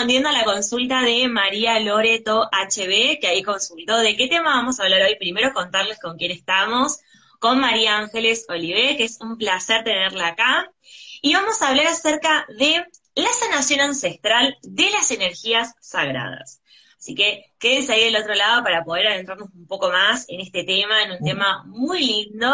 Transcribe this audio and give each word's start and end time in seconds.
respondiendo 0.00 0.30
a 0.30 0.32
la 0.32 0.44
consulta 0.44 1.02
de 1.02 1.28
María 1.28 1.78
Loreto 1.78 2.48
HB, 2.50 3.20
que 3.20 3.26
ahí 3.26 3.42
consultó 3.42 3.98
de 3.98 4.16
qué 4.16 4.28
tema 4.28 4.56
vamos 4.56 4.80
a 4.80 4.84
hablar 4.84 5.02
hoy. 5.02 5.16
Primero 5.16 5.52
contarles 5.52 5.98
con 6.00 6.16
quién 6.16 6.30
estamos, 6.30 7.00
con 7.38 7.60
María 7.60 7.98
Ángeles 7.98 8.46
Olivé, 8.48 8.96
que 8.96 9.04
es 9.04 9.20
un 9.20 9.36
placer 9.36 9.84
tenerla 9.84 10.28
acá. 10.28 10.72
Y 11.20 11.34
vamos 11.34 11.60
a 11.60 11.68
hablar 11.68 11.86
acerca 11.88 12.46
de 12.48 12.82
la 13.14 13.28
sanación 13.28 13.82
ancestral 13.82 14.56
de 14.62 14.88
las 14.90 15.10
energías 15.10 15.74
sagradas. 15.82 16.62
Así 16.98 17.14
que 17.14 17.52
quédense 17.58 17.92
ahí 17.92 18.04
del 18.04 18.16
otro 18.16 18.34
lado 18.34 18.64
para 18.64 18.82
poder 18.82 19.06
adentrarnos 19.08 19.50
un 19.52 19.66
poco 19.66 19.90
más 19.90 20.24
en 20.30 20.40
este 20.40 20.64
tema, 20.64 21.02
en 21.02 21.10
un 21.10 21.22
tema 21.22 21.62
muy 21.66 22.06
lindo 22.06 22.50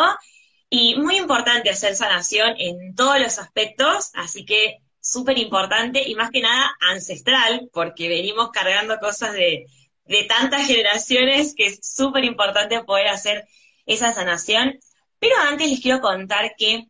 y 0.69 0.97
muy 0.97 1.17
importante 1.17 1.71
hacer 1.71 1.95
sanación 1.95 2.57
en 2.59 2.97
todos 2.97 3.21
los 3.21 3.39
aspectos. 3.39 4.11
Así 4.15 4.45
que 4.45 4.81
súper 5.09 5.39
importante 5.39 6.09
y 6.09 6.15
más 6.15 6.31
que 6.31 6.41
nada 6.41 6.77
ancestral, 6.81 7.69
porque 7.73 8.09
venimos 8.09 8.51
cargando 8.51 8.99
cosas 8.99 9.33
de, 9.33 9.67
de 10.05 10.25
tantas 10.25 10.67
generaciones 10.67 11.55
que 11.55 11.67
es 11.67 11.79
súper 11.83 12.25
importante 12.25 12.83
poder 12.85 13.09
hacer 13.09 13.47
esa 13.87 14.13
sanación. 14.13 14.79
Pero 15.19 15.35
antes 15.49 15.71
les 15.71 15.81
quiero 15.81 16.01
contar 16.01 16.55
que 16.57 16.89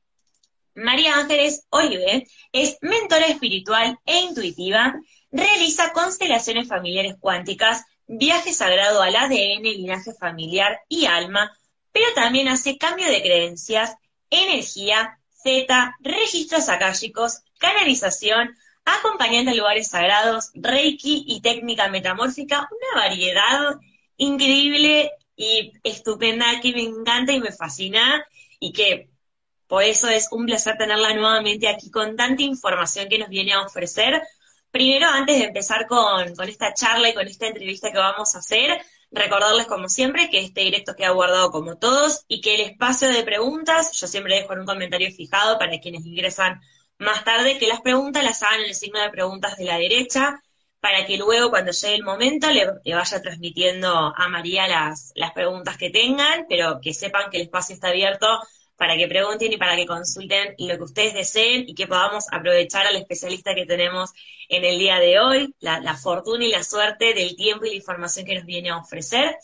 María 0.74 1.16
Ángeles 1.16 1.66
Olive 1.70 2.26
es 2.52 2.76
mentora 2.82 3.26
espiritual 3.26 3.98
e 4.04 4.20
intuitiva, 4.20 4.94
realiza 5.30 5.92
constelaciones 5.92 6.68
familiares 6.68 7.14
cuánticas, 7.18 7.84
viaje 8.06 8.52
sagrado 8.52 9.02
al 9.02 9.16
ADN, 9.16 9.62
linaje 9.62 10.12
familiar 10.12 10.80
y 10.88 11.06
alma, 11.06 11.56
pero 11.92 12.06
también 12.14 12.48
hace 12.48 12.76
cambio 12.76 13.06
de 13.06 13.22
creencias, 13.22 13.96
energía, 14.28 15.18
Z, 15.46 15.96
registros 16.00 16.68
akáshicos, 16.68 17.42
canalización, 17.58 18.56
acompañante 18.84 19.52
a 19.52 19.54
lugares 19.54 19.88
sagrados, 19.88 20.50
Reiki 20.54 21.24
y 21.28 21.40
técnica 21.40 21.88
metamórfica, 21.88 22.68
una 22.68 23.00
variedad 23.00 23.76
increíble 24.16 25.12
y 25.36 25.72
estupenda 25.84 26.60
que 26.60 26.72
me 26.72 26.82
encanta 26.82 27.32
y 27.32 27.40
me 27.40 27.52
fascina 27.52 28.26
y 28.58 28.72
que 28.72 29.08
por 29.68 29.84
eso 29.84 30.08
es 30.08 30.26
un 30.32 30.46
placer 30.46 30.76
tenerla 30.76 31.14
nuevamente 31.14 31.68
aquí 31.68 31.92
con 31.92 32.16
tanta 32.16 32.42
información 32.42 33.08
que 33.08 33.18
nos 33.18 33.28
viene 33.28 33.52
a 33.52 33.62
ofrecer. 33.62 34.20
Primero, 34.72 35.06
antes 35.08 35.38
de 35.38 35.44
empezar 35.44 35.86
con 35.86 36.48
esta 36.48 36.74
charla 36.74 37.08
y 37.08 37.14
con 37.14 37.28
esta 37.28 37.46
entrevista 37.46 37.92
que 37.92 37.98
vamos 37.98 38.34
a 38.34 38.38
hacer, 38.38 38.80
recordarles 39.10 39.66
como 39.66 39.88
siempre 39.88 40.30
que 40.30 40.40
este 40.40 40.62
directo 40.62 40.94
queda 40.94 41.10
guardado 41.10 41.50
como 41.50 41.76
todos 41.78 42.24
y 42.28 42.40
que 42.40 42.56
el 42.56 42.60
espacio 42.62 43.08
de 43.08 43.22
preguntas, 43.22 43.92
yo 43.92 44.06
siempre 44.06 44.36
dejo 44.36 44.52
en 44.52 44.60
un 44.60 44.66
comentario 44.66 45.10
fijado 45.12 45.58
para 45.58 45.78
quienes 45.80 46.04
ingresan 46.04 46.60
más 46.98 47.24
tarde, 47.24 47.58
que 47.58 47.66
las 47.66 47.80
preguntas 47.80 48.24
las 48.24 48.42
hagan 48.42 48.60
en 48.60 48.66
el 48.66 48.74
signo 48.74 49.00
de 49.00 49.10
preguntas 49.10 49.56
de 49.56 49.64
la 49.64 49.78
derecha, 49.78 50.42
para 50.80 51.04
que 51.06 51.16
luego 51.16 51.50
cuando 51.50 51.72
llegue 51.72 51.94
el 51.94 52.04
momento 52.04 52.50
le, 52.50 52.66
le 52.84 52.94
vaya 52.94 53.20
transmitiendo 53.20 54.14
a 54.16 54.28
María 54.28 54.68
las, 54.68 55.12
las 55.14 55.32
preguntas 55.32 55.76
que 55.76 55.90
tengan, 55.90 56.46
pero 56.48 56.80
que 56.80 56.94
sepan 56.94 57.30
que 57.30 57.38
el 57.38 57.44
espacio 57.44 57.74
está 57.74 57.88
abierto 57.88 58.26
para 58.76 58.96
que 58.96 59.08
pregunten 59.08 59.52
y 59.52 59.56
para 59.56 59.74
que 59.74 59.86
consulten 59.86 60.54
lo 60.58 60.76
que 60.76 60.82
ustedes 60.82 61.14
deseen 61.14 61.64
y 61.66 61.74
que 61.74 61.86
podamos 61.86 62.26
aprovechar 62.30 62.86
al 62.86 62.96
especialista 62.96 63.54
que 63.54 63.66
tenemos 63.66 64.12
en 64.48 64.64
el 64.64 64.78
día 64.78 64.98
de 64.98 65.18
hoy, 65.18 65.54
la, 65.60 65.96
fortuna 65.96 66.44
y 66.44 66.50
la 66.50 66.62
suerte 66.62 67.14
del 67.14 67.36
tiempo 67.36 67.64
y 67.64 67.70
la 67.70 67.76
información 67.76 68.26
que 68.26 68.34
nos 68.34 68.44
viene 68.44 68.70
a 68.70 68.78
ofrecer. 68.78 69.36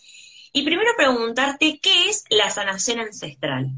Y 0.52 0.64
primero 0.64 0.90
preguntarte, 0.96 1.80
¿qué 1.82 2.08
es 2.08 2.24
la 2.28 2.50
sanación 2.50 3.00
ancestral? 3.00 3.70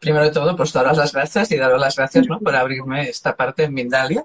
Primero 0.00 0.24
de 0.24 0.32
todo, 0.32 0.56
pues 0.56 0.72
daros 0.72 0.96
las 0.96 1.12
gracias 1.12 1.50
y 1.52 1.56
daros 1.56 1.80
las 1.80 1.96
gracias 1.96 2.26
¿no? 2.26 2.40
por 2.40 2.54
abrirme 2.54 3.08
esta 3.08 3.36
parte 3.36 3.64
en 3.64 3.74
Mindalia. 3.74 4.24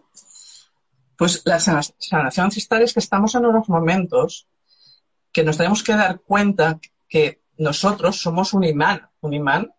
Pues 1.15 1.43
la 1.45 1.59
sanación 1.59 2.45
ancestral 2.45 2.81
es 2.81 2.93
que 2.93 2.99
estamos 2.99 3.35
en 3.35 3.45
unos 3.45 3.69
momentos 3.69 4.47
que 5.31 5.43
nos 5.43 5.57
tenemos 5.57 5.83
que 5.83 5.93
dar 5.93 6.19
cuenta 6.19 6.79
que 7.07 7.41
nosotros 7.57 8.19
somos 8.19 8.53
un 8.53 8.63
imán, 8.63 9.07
un 9.21 9.33
imán 9.33 9.72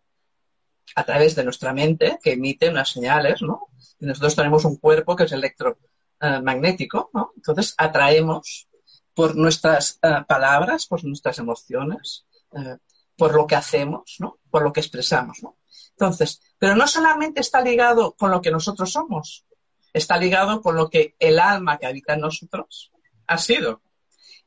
a 0.95 1.05
través 1.05 1.35
de 1.35 1.45
nuestra 1.45 1.73
mente 1.73 2.19
que 2.23 2.33
emite 2.33 2.69
unas 2.69 2.91
señales, 2.91 3.43
¿no? 3.43 3.69
Y 3.99 4.07
nosotros 4.07 4.37
tenemos 4.37 4.65
un 4.65 4.77
cuerpo 4.77 5.17
que 5.17 5.25
es 5.25 5.33
electromagnético, 5.33 7.11
¿no? 7.13 7.33
Entonces 7.37 7.75
atraemos 7.77 8.69
por 9.15 9.37
nuestras 9.37 9.99
uh, 10.03 10.25
palabras, 10.27 10.87
por 10.87 11.05
nuestras 11.05 11.39
emociones, 11.39 12.27
uh, 12.51 12.77
por 13.17 13.35
lo 13.35 13.47
que 13.47 13.57
hacemos, 13.57 14.17
¿no? 14.19 14.39
Por 14.51 14.63
lo 14.63 14.73
que 14.73 14.81
expresamos, 14.81 15.43
¿no? 15.43 15.57
Entonces, 15.91 16.41
pero 16.59 16.75
no 16.75 16.87
solamente 16.87 17.41
está 17.41 17.61
ligado 17.61 18.15
con 18.15 18.31
lo 18.31 18.43
que 18.43 18.51
nosotros 18.51 18.93
somos, 18.93 19.45
está 19.93 20.17
ligado 20.17 20.61
con 20.61 20.75
lo 20.75 20.91
que 20.91 21.15
el 21.19 21.39
alma 21.39 21.79
que 21.79 21.87
habita 21.87 22.15
en 22.15 22.21
nosotros 22.21 22.93
ha 23.27 23.39
sido. 23.39 23.81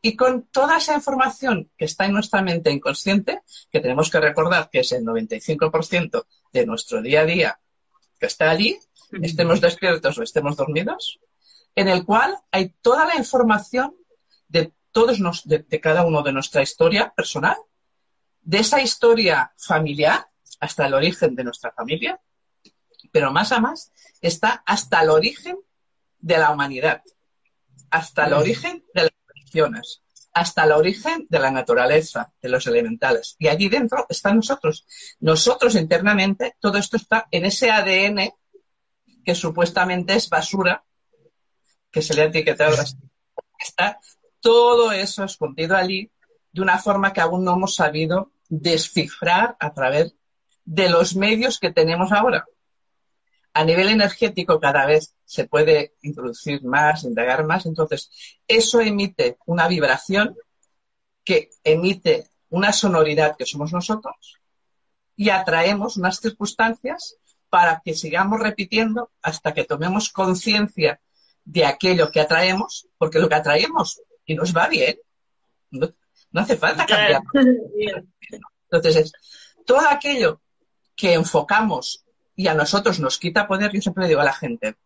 Y 0.01 0.15
con 0.15 0.43
toda 0.43 0.77
esa 0.77 0.93
información 0.93 1.71
que 1.77 1.85
está 1.85 2.05
en 2.05 2.13
nuestra 2.13 2.41
mente 2.41 2.71
inconsciente, 2.71 3.41
que 3.71 3.79
tenemos 3.79 4.09
que 4.09 4.19
recordar 4.19 4.69
que 4.69 4.79
es 4.79 4.91
el 4.91 5.03
95% 5.03 6.25
de 6.53 6.65
nuestro 6.65 7.01
día 7.01 7.21
a 7.21 7.25
día 7.25 7.59
que 8.19 8.27
está 8.27 8.49
allí, 8.49 8.79
estemos 9.21 9.61
despiertos 9.61 10.17
o 10.17 10.23
estemos 10.23 10.55
dormidos, 10.55 11.19
en 11.75 11.87
el 11.87 12.05
cual 12.05 12.37
hay 12.51 12.69
toda 12.81 13.05
la 13.05 13.15
información 13.15 13.95
de 14.47 14.73
todos 14.91 15.19
nos, 15.19 15.47
de, 15.47 15.59
de 15.59 15.79
cada 15.79 16.05
uno 16.05 16.23
de 16.23 16.31
nuestra 16.31 16.61
historia 16.61 17.13
personal, 17.15 17.57
de 18.41 18.59
esa 18.59 18.81
historia 18.81 19.53
familiar 19.57 20.27
hasta 20.59 20.87
el 20.87 20.93
origen 20.93 21.35
de 21.35 21.43
nuestra 21.43 21.71
familia, 21.71 22.19
pero 23.11 23.31
más 23.31 23.51
a 23.51 23.59
más 23.59 23.91
está 24.21 24.63
hasta 24.65 25.01
el 25.01 25.09
origen 25.09 25.57
de 26.19 26.37
la 26.37 26.51
humanidad, 26.51 27.03
hasta 27.89 28.25
el 28.25 28.33
origen 28.33 28.83
de 28.93 29.03
las 29.03 29.16
hasta 30.33 30.65
el 30.65 30.71
origen 30.71 31.25
de 31.29 31.39
la 31.39 31.49
naturaleza, 31.49 32.31
de 32.41 32.49
los 32.49 32.67
elementales. 32.67 33.35
Y 33.39 33.47
allí 33.47 33.69
dentro 33.69 34.05
están 34.07 34.35
nosotros. 34.35 34.85
Nosotros 35.19 35.73
internamente, 35.75 36.55
todo 36.59 36.77
esto 36.77 36.97
está 36.97 37.27
en 37.31 37.45
ese 37.45 37.71
ADN 37.71 38.29
que 39.25 39.35
supuestamente 39.35 40.13
es 40.13 40.29
basura, 40.29 40.83
que 41.91 42.01
se 42.01 42.13
le 42.13 42.21
ha 42.21 42.25
etiquetado. 42.25 42.75
Está 43.59 43.99
todo 44.39 44.91
eso 44.91 45.23
escondido 45.23 45.75
allí 45.75 46.11
de 46.51 46.61
una 46.61 46.77
forma 46.77 47.13
que 47.13 47.21
aún 47.21 47.43
no 47.43 47.53
hemos 47.53 47.75
sabido 47.75 48.31
descifrar 48.47 49.57
a 49.59 49.73
través 49.73 50.13
de 50.63 50.89
los 50.89 51.15
medios 51.15 51.59
que 51.59 51.71
tenemos 51.71 52.11
ahora. 52.11 52.45
A 53.57 53.63
nivel 53.63 53.89
energético 53.89 54.59
cada 54.59 54.85
vez 54.85 55.15
se 55.25 55.45
puede 55.45 55.95
introducir 56.03 56.63
más, 56.63 57.03
indagar 57.03 57.43
más, 57.43 57.65
entonces 57.65 58.11
eso 58.47 58.79
emite 58.81 59.39
una 59.47 59.67
vibración 59.67 60.37
que 61.23 61.49
emite 61.63 62.27
una 62.49 62.71
sonoridad 62.71 63.35
que 63.35 63.47
somos 63.47 63.73
nosotros 63.73 64.35
y 65.15 65.31
atraemos 65.31 65.97
unas 65.97 66.19
circunstancias 66.19 67.17
para 67.49 67.81
que 67.83 67.95
sigamos 67.95 68.39
repitiendo 68.39 69.09
hasta 69.23 69.55
que 69.55 69.63
tomemos 69.63 70.11
conciencia 70.11 71.01
de 71.43 71.65
aquello 71.65 72.11
que 72.11 72.21
atraemos, 72.21 72.87
porque 72.99 73.17
lo 73.17 73.27
que 73.27 73.35
atraemos 73.41 74.03
y 74.23 74.35
nos 74.35 74.55
va 74.55 74.67
bien, 74.67 74.99
no, 75.71 75.89
no 76.29 76.41
hace 76.41 76.57
falta 76.57 76.85
cambiar. 76.85 77.23
Entonces, 78.69 78.95
es, 78.97 79.11
todo 79.65 79.89
aquello 79.89 80.41
que 80.95 81.15
enfocamos 81.15 82.03
y 82.37 82.47
a 82.47 82.53
nosotros 82.53 82.99
nos 82.99 83.17
quita 83.17 83.47
poder, 83.47 83.71
yo 83.73 83.81
siempre 83.81 84.03
le 84.03 84.09
digo 84.09 84.21
a 84.21 84.25
la 84.25 84.33
gente, 84.33 84.77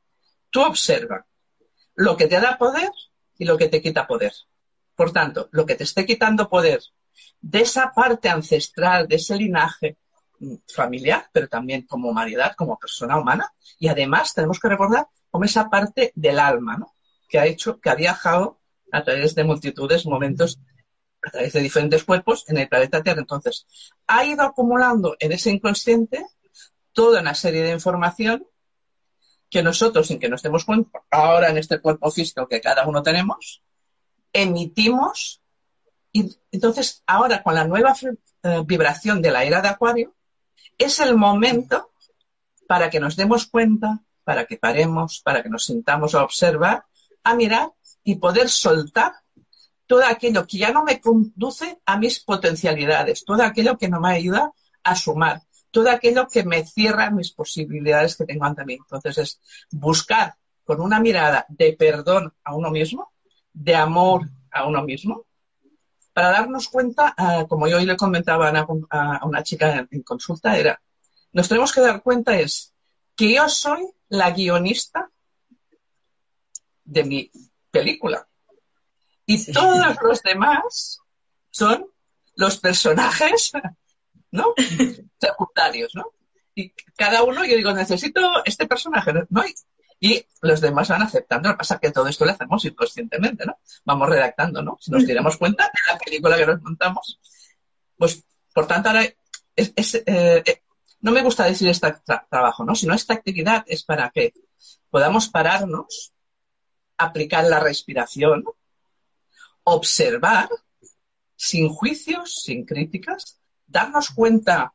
tú 0.49 0.61
observa 0.61 1.25
lo 1.95 2.15
que 2.15 2.27
te 2.27 2.39
da 2.39 2.57
poder 2.57 2.89
y 3.37 3.43
lo 3.43 3.57
que 3.57 3.67
te 3.67 3.81
quita 3.81 4.07
poder. 4.07 4.31
Por 4.95 5.11
tanto, 5.11 5.49
lo 5.51 5.65
que 5.65 5.75
te 5.75 5.83
esté 5.83 6.05
quitando 6.05 6.49
poder 6.49 6.81
de 7.41 7.61
esa 7.61 7.91
parte 7.91 8.29
ancestral, 8.29 9.07
de 9.07 9.17
ese 9.17 9.35
linaje 9.35 9.97
familiar, 10.73 11.29
pero 11.33 11.49
también 11.49 11.81
como 11.83 12.09
humanidad, 12.09 12.55
como 12.55 12.79
persona 12.79 13.19
humana, 13.19 13.53
y 13.77 13.89
además 13.89 14.33
tenemos 14.33 14.57
que 14.57 14.69
recordar 14.69 15.07
como 15.29 15.43
esa 15.43 15.69
parte 15.69 16.13
del 16.15 16.39
alma, 16.39 16.77
¿no? 16.77 16.95
que 17.27 17.37
ha 17.37 17.45
hecho, 17.45 17.81
que 17.81 17.89
ha 17.89 17.95
viajado 17.95 18.59
a 18.93 19.03
través 19.03 19.35
de 19.35 19.43
multitudes, 19.43 20.05
momentos, 20.05 20.57
a 21.21 21.31
través 21.31 21.51
de 21.51 21.59
diferentes 21.59 22.05
cuerpos 22.05 22.45
en 22.47 22.57
el 22.59 22.69
planeta 22.69 23.03
Tierra. 23.03 23.19
Entonces, 23.19 23.65
ha 24.07 24.23
ido 24.23 24.43
acumulando 24.43 25.17
en 25.19 25.33
ese 25.33 25.51
inconsciente 25.51 26.25
toda 26.93 27.21
una 27.21 27.35
serie 27.35 27.63
de 27.63 27.71
información 27.71 28.45
que 29.49 29.61
nosotros, 29.61 30.07
sin 30.07 30.19
que 30.19 30.29
nos 30.29 30.41
demos 30.41 30.65
cuenta, 30.65 31.03
ahora 31.11 31.49
en 31.49 31.57
este 31.57 31.79
cuerpo 31.79 32.09
físico 32.09 32.47
que 32.47 32.61
cada 32.61 32.87
uno 32.87 33.03
tenemos, 33.03 33.61
emitimos. 34.31 35.41
Y 36.13 36.37
entonces, 36.51 37.03
ahora 37.05 37.43
con 37.43 37.55
la 37.55 37.65
nueva 37.65 37.93
eh, 38.01 38.63
vibración 38.65 39.21
de 39.21 39.31
la 39.31 39.43
era 39.43 39.61
de 39.61 39.67
Acuario, 39.67 40.15
es 40.77 40.99
el 40.99 41.15
momento 41.15 41.91
para 42.67 42.89
que 42.89 42.99
nos 42.99 43.15
demos 43.17 43.45
cuenta, 43.47 43.99
para 44.23 44.45
que 44.45 44.57
paremos, 44.57 45.21
para 45.21 45.43
que 45.43 45.49
nos 45.49 45.65
sintamos 45.65 46.15
a 46.15 46.23
observar, 46.23 46.85
a 47.23 47.35
mirar 47.35 47.71
y 48.03 48.15
poder 48.15 48.49
soltar 48.49 49.13
todo 49.85 50.05
aquello 50.05 50.47
que 50.47 50.57
ya 50.57 50.71
no 50.71 50.83
me 50.85 51.01
conduce 51.01 51.81
a 51.85 51.97
mis 51.97 52.21
potencialidades, 52.21 53.25
todo 53.25 53.43
aquello 53.43 53.77
que 53.77 53.89
no 53.89 53.99
me 53.99 54.13
ayuda 54.13 54.53
a 54.83 54.95
sumar, 54.95 55.41
todo 55.71 55.89
aquello 55.89 56.27
que 56.27 56.43
me 56.43 56.65
cierra 56.65 57.09
mis 57.09 57.31
posibilidades 57.31 58.15
que 58.15 58.25
tengo 58.25 58.45
ante 58.45 58.65
mí. 58.65 58.73
Entonces 58.73 59.17
es 59.17 59.41
buscar 59.71 60.35
con 60.63 60.81
una 60.81 60.99
mirada 60.99 61.45
de 61.49 61.73
perdón 61.73 62.33
a 62.43 62.55
uno 62.55 62.69
mismo, 62.69 63.13
de 63.53 63.75
amor 63.75 64.29
a 64.51 64.67
uno 64.67 64.83
mismo, 64.83 65.25
para 66.13 66.31
darnos 66.31 66.67
cuenta, 66.67 67.13
ah, 67.17 67.45
como 67.47 67.67
yo 67.67 67.77
hoy 67.77 67.85
le 67.85 67.95
comentaba 67.95 68.49
a 68.49 69.25
una, 69.25 69.43
chica 69.43 69.87
en, 69.89 70.03
consulta, 70.03 70.57
era, 70.57 70.81
nos 71.31 71.47
tenemos 71.47 71.71
que 71.71 71.81
dar 71.81 72.01
cuenta 72.01 72.37
es 72.37 72.73
que 73.15 73.33
yo 73.33 73.47
soy 73.47 73.87
la 74.09 74.31
guionista 74.31 75.09
de 76.83 77.03
mi 77.05 77.31
película. 77.69 78.27
Y 79.25 79.51
todos 79.51 79.95
los 80.01 80.21
demás 80.21 80.99
son 81.49 81.87
los 82.35 82.57
personajes 82.57 83.51
¿no? 84.31 84.53
Secundarios, 85.19 85.93
¿no? 85.95 86.05
Y 86.55 86.73
cada 86.95 87.23
uno, 87.23 87.45
yo 87.45 87.55
digo, 87.55 87.71
necesito 87.73 88.43
este 88.45 88.67
personaje, 88.67 89.13
¿no? 89.29 89.43
Y, 89.99 90.25
los 90.41 90.59
demás 90.61 90.89
van 90.89 91.03
aceptando. 91.03 91.49
Lo 91.49 91.55
que 91.55 91.59
pasa 91.59 91.75
es 91.75 91.81
que 91.81 91.91
todo 91.91 92.07
esto 92.07 92.25
lo 92.25 92.31
hacemos 92.31 92.65
inconscientemente, 92.65 93.45
¿no? 93.45 93.59
Vamos 93.85 94.09
redactando, 94.09 94.63
¿no? 94.63 94.77
Si 94.81 94.89
nos 94.89 95.05
tiramos 95.05 95.37
cuenta 95.37 95.65
de 95.65 95.93
la 95.93 95.99
película 95.99 96.37
que 96.37 96.47
nos 96.47 96.61
montamos. 96.61 97.19
Pues, 97.97 98.23
por 98.51 98.65
tanto, 98.65 98.89
ahora 98.89 99.05
es, 99.55 99.95
eh, 99.95 100.03
eh, 100.05 100.61
no 101.01 101.11
me 101.11 101.21
gusta 101.21 101.45
decir 101.45 101.69
este 101.69 101.93
trabajo, 102.29 102.63
¿no? 102.63 102.73
Sino 102.73 102.95
esta 102.95 103.13
actividad 103.13 103.63
es 103.67 103.83
para 103.83 104.09
que 104.09 104.33
podamos 104.89 105.29
pararnos, 105.29 106.13
aplicar 106.97 107.43
la 107.45 107.59
respiración, 107.59 108.43
observar, 109.63 110.49
sin 111.35 111.69
juicios, 111.69 112.41
sin 112.43 112.65
críticas, 112.65 113.40
darnos 113.71 114.09
cuenta 114.09 114.73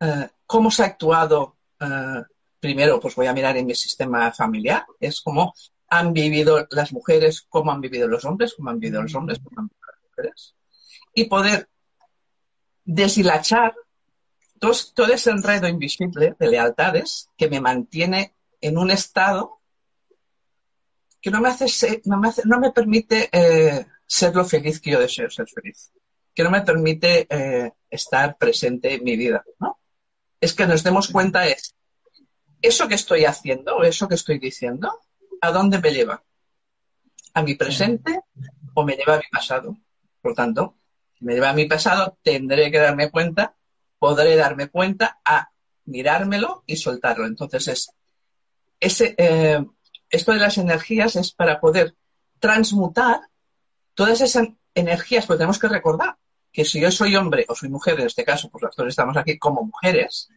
eh, 0.00 0.28
cómo 0.46 0.70
se 0.70 0.82
ha 0.82 0.86
actuado, 0.86 1.56
eh, 1.78 2.22
primero, 2.58 2.98
pues 2.98 3.14
voy 3.14 3.26
a 3.26 3.32
mirar 3.32 3.56
en 3.56 3.66
mi 3.66 3.74
sistema 3.74 4.32
familiar, 4.32 4.84
es 4.98 5.20
cómo 5.20 5.54
han 5.88 6.12
vivido 6.12 6.66
las 6.70 6.92
mujeres, 6.92 7.44
cómo 7.48 7.70
han 7.72 7.80
vivido 7.80 8.08
los 8.08 8.24
hombres, 8.24 8.54
cómo 8.54 8.70
han 8.70 8.78
vivido 8.78 9.02
los 9.02 9.14
hombres, 9.14 9.38
cómo 9.38 9.60
han 9.60 9.68
vivido 9.68 9.86
las 9.86 10.10
mujeres, 10.10 10.54
y 11.14 11.24
poder 11.24 11.68
deshilachar 12.84 13.74
todo, 14.58 15.12
ese 15.12 15.30
enredo 15.30 15.68
invisible 15.68 16.34
de 16.38 16.48
lealtades 16.48 17.28
que 17.36 17.48
me 17.48 17.60
mantiene 17.60 18.34
en 18.60 18.78
un 18.78 18.90
estado 18.90 19.60
que 21.20 21.30
no 21.30 21.40
me 21.40 21.48
hace, 21.48 22.00
no 22.04 22.18
me, 22.18 22.30
no 22.44 22.60
me 22.60 22.70
permite 22.70 23.28
eh, 23.32 23.86
ser 24.06 24.34
lo 24.34 24.44
feliz 24.44 24.80
que 24.80 24.92
yo 24.92 25.00
deseo 25.00 25.30
ser 25.30 25.48
feliz 25.48 25.92
que 26.34 26.42
no 26.42 26.50
me 26.50 26.62
permite 26.62 27.26
estar 27.92 28.38
presente 28.38 28.94
en 28.94 29.04
mi 29.04 29.16
vida, 29.16 29.44
¿no? 29.60 29.78
Es 30.40 30.54
que 30.54 30.66
nos 30.66 30.82
demos 30.82 31.08
cuenta 31.08 31.46
es, 31.46 31.76
eso 32.60 32.88
que 32.88 32.94
estoy 32.94 33.26
haciendo 33.26 33.82
eso 33.84 34.08
que 34.08 34.14
estoy 34.14 34.38
diciendo, 34.38 35.00
¿a 35.40 35.52
dónde 35.52 35.78
me 35.78 35.92
lleva? 35.92 36.24
¿A 37.34 37.42
mi 37.42 37.54
presente 37.54 38.20
o 38.74 38.84
me 38.84 38.96
lleva 38.96 39.14
a 39.14 39.18
mi 39.18 39.28
pasado? 39.30 39.76
Por 40.20 40.34
tanto, 40.34 40.76
si 41.18 41.24
me 41.24 41.34
lleva 41.34 41.50
a 41.50 41.54
mi 41.54 41.66
pasado, 41.66 42.18
tendré 42.22 42.70
que 42.70 42.78
darme 42.78 43.10
cuenta, 43.10 43.54
podré 43.98 44.36
darme 44.36 44.68
cuenta 44.68 45.20
a 45.24 45.50
mirármelo 45.84 46.64
y 46.66 46.76
soltarlo. 46.76 47.26
Entonces, 47.26 47.68
es, 47.68 47.90
ese, 48.80 49.14
eh, 49.18 49.64
esto 50.08 50.32
de 50.32 50.38
las 50.38 50.58
energías 50.58 51.16
es 51.16 51.32
para 51.32 51.60
poder 51.60 51.94
transmutar 52.38 53.20
todas 53.94 54.20
esas 54.20 54.48
energías, 54.74 55.26
porque 55.26 55.38
tenemos 55.38 55.58
que 55.58 55.68
recordar 55.68 56.16
que 56.52 56.64
si 56.64 56.80
yo 56.80 56.90
soy 56.90 57.16
hombre 57.16 57.46
o 57.48 57.54
soy 57.54 57.70
mujer, 57.70 57.98
en 57.98 58.06
este 58.06 58.24
caso, 58.24 58.50
pues 58.50 58.62
las 58.62 58.76
dos 58.76 58.88
estamos 58.88 59.16
aquí 59.16 59.38
como 59.38 59.64
mujeres, 59.64 60.28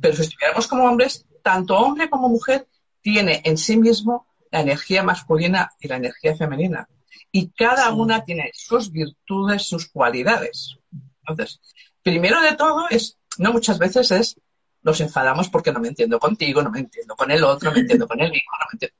pero 0.00 0.14
si 0.14 0.22
estuviéramos 0.22 0.66
como 0.66 0.84
hombres, 0.84 1.26
tanto 1.42 1.78
hombre 1.78 2.10
como 2.10 2.28
mujer 2.28 2.68
tiene 3.00 3.40
en 3.44 3.56
sí 3.56 3.76
mismo 3.76 4.26
la 4.50 4.60
energía 4.60 5.02
masculina 5.02 5.72
y 5.80 5.88
la 5.88 5.96
energía 5.96 6.36
femenina. 6.36 6.88
Y 7.30 7.50
cada 7.50 7.90
una 7.92 8.24
tiene 8.24 8.50
sus 8.52 8.92
virtudes, 8.92 9.62
sus 9.62 9.88
cualidades. 9.88 10.76
Entonces, 11.20 11.60
primero 12.02 12.40
de 12.42 12.54
todo 12.54 12.86
es, 12.90 13.18
no 13.38 13.52
muchas 13.52 13.78
veces 13.78 14.10
es, 14.10 14.40
nos 14.82 15.00
enfadamos 15.00 15.48
porque 15.48 15.72
no 15.72 15.80
me 15.80 15.88
entiendo 15.88 16.18
contigo, 16.18 16.62
no 16.62 16.70
me 16.70 16.80
entiendo 16.80 17.16
con 17.16 17.30
el 17.30 17.42
otro, 17.44 17.70
no 17.70 17.74
me 17.74 17.80
entiendo 17.80 18.06
con 18.06 18.20
el 18.20 18.34
hijo, 18.34 18.52
no 18.58 18.66
me 18.70 18.74
entiendo. 18.74 18.96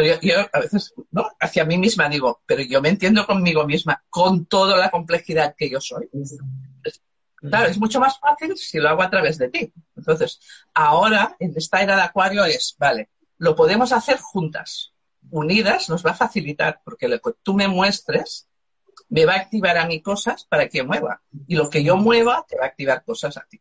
Pero 0.00 0.18
yo, 0.22 0.34
a 0.50 0.60
veces, 0.60 0.94
¿no? 1.10 1.28
Hacia 1.38 1.66
mí 1.66 1.76
misma 1.76 2.08
digo, 2.08 2.40
pero 2.46 2.62
yo 2.62 2.80
me 2.80 2.88
entiendo 2.88 3.26
conmigo 3.26 3.66
misma, 3.66 4.02
con 4.08 4.46
toda 4.46 4.78
la 4.78 4.90
complejidad 4.90 5.54
que 5.54 5.68
yo 5.68 5.78
soy. 5.78 6.08
Claro, 7.36 7.68
es 7.68 7.78
mucho 7.78 8.00
más 8.00 8.18
fácil 8.18 8.56
si 8.56 8.78
lo 8.78 8.88
hago 8.88 9.02
a 9.02 9.10
través 9.10 9.36
de 9.36 9.50
ti. 9.50 9.70
Entonces, 9.94 10.40
ahora, 10.72 11.36
en 11.38 11.52
esta 11.54 11.82
era 11.82 11.96
de 11.96 12.02
Acuario 12.02 12.46
es, 12.46 12.76
vale, 12.78 13.10
lo 13.36 13.54
podemos 13.54 13.92
hacer 13.92 14.18
juntas, 14.18 14.94
unidas, 15.30 15.90
nos 15.90 16.04
va 16.04 16.12
a 16.12 16.16
facilitar, 16.16 16.80
porque 16.82 17.06
lo 17.06 17.20
que 17.20 17.32
tú 17.42 17.52
me 17.52 17.68
muestres 17.68 18.48
me 19.10 19.26
va 19.26 19.34
a 19.34 19.40
activar 19.40 19.76
a 19.76 19.86
mí 19.86 20.00
cosas 20.00 20.46
para 20.46 20.66
que 20.70 20.82
mueva. 20.82 21.20
Y 21.46 21.56
lo 21.56 21.68
que 21.68 21.84
yo 21.84 21.98
mueva 21.98 22.46
te 22.48 22.56
va 22.56 22.64
a 22.64 22.68
activar 22.68 23.04
cosas 23.04 23.36
a 23.36 23.46
ti. 23.46 23.60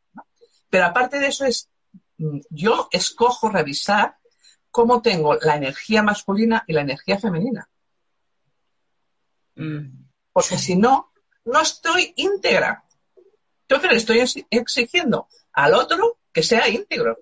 Pero 0.70 0.86
aparte 0.86 1.20
de 1.20 1.28
eso 1.28 1.44
es, 1.44 1.70
mm, 2.18 2.40
yo 2.50 2.88
escojo 2.94 3.50
revisar 3.50 4.20
cómo 4.72 5.02
tengo 5.02 5.36
la 5.36 5.56
energía 5.56 6.04
masculina 6.04 6.64
y 6.68 6.74
la 6.74 6.82
energía 6.82 7.20
femenina. 7.20 7.70
Mm. 9.56 10.08
Porque 10.32 10.58
si 10.58 10.76
no, 10.76 11.12
no 11.46 11.62
estoy 11.62 12.14
íntegra. 12.16 12.84
Entonces 13.68 13.92
le 13.92 13.98
estoy 13.98 14.46
exigiendo 14.50 15.28
al 15.54 15.74
otro 15.74 16.20
que 16.32 16.44
sea 16.44 16.68
íntegro. 16.68 17.20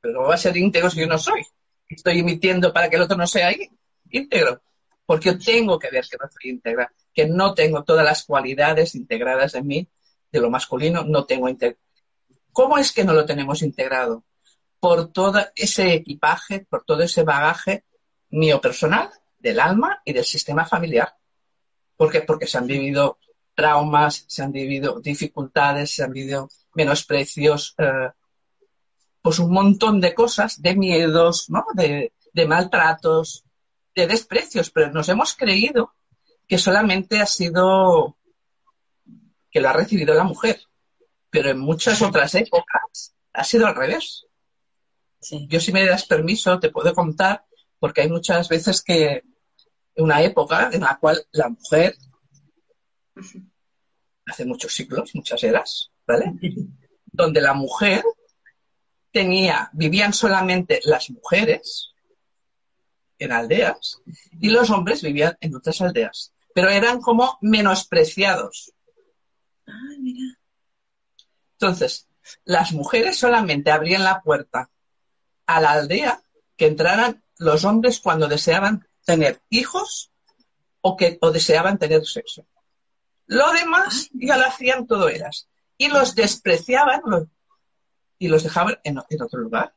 Pero 0.00 0.14
no 0.14 0.28
va 0.28 0.34
a 0.34 0.38
ser 0.38 0.56
íntegro 0.56 0.90
si 0.90 1.00
yo 1.00 1.06
no 1.06 1.18
soy. 1.18 1.44
Estoy 1.88 2.20
emitiendo 2.20 2.72
para 2.72 2.88
que 2.88 2.96
el 2.96 3.02
otro 3.02 3.16
no 3.16 3.26
sea 3.26 3.50
íntegro. 4.10 4.62
Porque 5.06 5.30
yo 5.30 5.38
tengo 5.38 5.78
que 5.78 5.90
ver 5.90 6.06
que 6.10 6.16
no 6.16 6.28
soy 6.30 6.50
íntegra, 6.50 6.92
que 7.12 7.26
no 7.26 7.54
tengo 7.54 7.84
todas 7.84 8.04
las 8.04 8.24
cualidades 8.24 8.94
integradas 8.94 9.54
en 9.54 9.66
mí, 9.66 9.88
de 10.30 10.40
lo 10.40 10.50
masculino, 10.50 11.04
no 11.04 11.24
tengo 11.24 11.48
íntegra. 11.48 11.78
¿Cómo 12.52 12.78
es 12.78 12.92
que 12.92 13.04
no 13.04 13.12
lo 13.12 13.24
tenemos 13.24 13.62
integrado? 13.62 14.24
Por 14.84 15.10
todo 15.12 15.40
ese 15.56 15.94
equipaje, 15.94 16.66
por 16.68 16.84
todo 16.84 17.02
ese 17.04 17.22
bagaje 17.22 17.84
mío 18.28 18.60
personal, 18.60 19.08
del 19.38 19.58
alma 19.58 20.02
y 20.04 20.12
del 20.12 20.26
sistema 20.26 20.66
familiar. 20.66 21.16
¿Por 21.96 22.12
qué? 22.12 22.20
Porque 22.20 22.46
se 22.46 22.58
han 22.58 22.66
vivido 22.66 23.18
traumas, 23.54 24.26
se 24.28 24.42
han 24.42 24.52
vivido 24.52 25.00
dificultades, 25.00 25.90
se 25.90 26.04
han 26.04 26.12
vivido 26.12 26.50
menosprecios, 26.74 27.74
eh, 27.78 28.10
pues 29.22 29.38
un 29.38 29.52
montón 29.52 30.02
de 30.02 30.12
cosas, 30.12 30.60
de 30.60 30.76
miedos, 30.76 31.48
¿no? 31.48 31.64
de, 31.72 32.12
de 32.34 32.46
maltratos, 32.46 33.42
de 33.94 34.06
desprecios, 34.06 34.68
pero 34.68 34.92
nos 34.92 35.08
hemos 35.08 35.34
creído 35.34 35.94
que 36.46 36.58
solamente 36.58 37.20
ha 37.20 37.26
sido 37.26 38.18
que 39.50 39.62
lo 39.62 39.70
ha 39.70 39.72
recibido 39.72 40.12
la 40.12 40.24
mujer. 40.24 40.60
Pero 41.30 41.48
en 41.48 41.58
muchas 41.58 42.02
otras 42.02 42.34
épocas 42.34 43.14
ha 43.32 43.44
sido 43.44 43.66
al 43.66 43.76
revés. 43.76 44.26
Yo 45.30 45.60
si 45.60 45.72
me 45.72 45.86
das 45.86 46.04
permiso 46.06 46.58
te 46.58 46.70
puedo 46.70 46.94
contar, 46.94 47.44
porque 47.78 48.02
hay 48.02 48.08
muchas 48.08 48.48
veces 48.48 48.82
que 48.82 49.22
una 49.96 50.22
época 50.22 50.70
en 50.72 50.80
la 50.80 50.98
cual 50.98 51.24
la 51.32 51.48
mujer, 51.48 51.96
hace 54.26 54.44
muchos 54.44 54.74
siglos, 54.74 55.14
muchas 55.14 55.42
eras, 55.44 55.90
¿vale? 56.06 56.32
Donde 57.06 57.40
la 57.40 57.54
mujer 57.54 58.04
tenía, 59.12 59.70
vivían 59.72 60.12
solamente 60.12 60.80
las 60.84 61.10
mujeres 61.10 61.92
en 63.18 63.32
aldeas 63.32 64.02
y 64.40 64.50
los 64.50 64.70
hombres 64.70 65.02
vivían 65.02 65.36
en 65.40 65.54
otras 65.54 65.80
aldeas, 65.80 66.32
pero 66.52 66.68
eran 66.68 67.00
como 67.00 67.38
menospreciados. 67.40 68.72
Ah, 69.66 69.94
mira. 70.00 70.38
Entonces, 71.52 72.08
las 72.44 72.72
mujeres 72.72 73.16
solamente 73.16 73.70
abrían 73.70 74.02
la 74.02 74.20
puerta 74.20 74.68
a 75.46 75.60
la 75.60 75.72
aldea 75.72 76.22
que 76.56 76.66
entraran 76.66 77.22
los 77.38 77.64
hombres 77.64 78.00
cuando 78.00 78.28
deseaban 78.28 78.86
tener 79.04 79.42
hijos 79.50 80.10
o 80.80 80.96
que 80.96 81.18
o 81.20 81.30
deseaban 81.30 81.78
tener 81.78 82.04
sexo. 82.04 82.46
Lo 83.26 83.52
demás 83.52 84.10
ya 84.12 84.36
lo 84.36 84.46
hacían 84.46 84.86
todo 84.86 85.08
ellas. 85.08 85.48
Y 85.76 85.88
los 85.88 86.14
despreciaban 86.14 87.00
y 88.18 88.28
los 88.28 88.44
dejaban 88.44 88.78
en, 88.84 88.98
en 89.08 89.22
otro 89.22 89.40
lugar. 89.40 89.74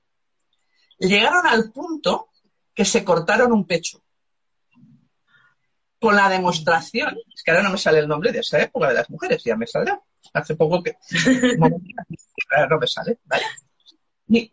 Llegaron 1.00 1.45
al 1.47 1.71
punto 1.71 2.29
que 2.74 2.86
se 2.86 3.03
cortaron 3.03 3.51
un 3.51 3.65
pecho. 3.65 4.03
Con 6.00 6.15
la 6.15 6.29
demostración, 6.29 7.17
es 7.33 7.41
que 7.41 7.51
ahora 7.51 7.63
no 7.63 7.71
me 7.71 7.77
sale 7.79 8.00
el 8.00 8.07
nombre 8.07 8.31
de 8.31 8.39
esa 8.39 8.62
época 8.62 8.89
de 8.89 8.93
las 8.93 9.09
mujeres, 9.09 9.43
ya 9.43 9.55
me 9.55 9.65
saldrá. 9.65 10.00
Hace 10.33 10.55
poco 10.55 10.83
que 10.83 10.95
ahora 12.55 12.67
no 12.69 12.77
me 12.77 12.88
sale, 12.88 13.17
¿vale? 13.24 13.45
Y 14.27 14.51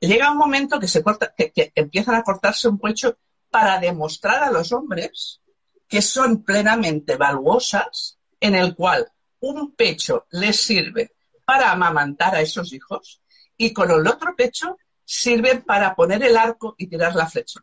llega 0.00 0.30
un 0.30 0.38
momento 0.38 0.80
que 0.80 0.88
se 0.88 1.02
corta, 1.02 1.34
que, 1.36 1.72
empiezan 1.74 2.14
a 2.14 2.22
cortarse 2.22 2.68
un 2.68 2.78
pecho 2.78 3.18
para 3.50 3.78
demostrar 3.78 4.42
a 4.42 4.50
los 4.50 4.72
hombres 4.72 5.40
que 5.88 6.02
son 6.02 6.44
plenamente 6.44 7.16
valuosas, 7.16 8.18
en 8.38 8.54
el 8.54 8.74
cual 8.74 9.10
un 9.40 9.74
pecho 9.74 10.26
les 10.30 10.60
sirve 10.60 11.14
para 11.44 11.72
amamantar 11.72 12.34
a 12.34 12.40
esos 12.40 12.72
hijos 12.72 13.20
y 13.56 13.72
con 13.72 13.90
el 13.90 14.06
otro 14.06 14.34
pecho 14.36 14.78
sirve 15.04 15.56
para 15.56 15.94
poner 15.94 16.22
el 16.22 16.36
arco 16.36 16.74
y 16.78 16.86
tirar 16.86 17.14
la 17.14 17.28
flecha. 17.28 17.60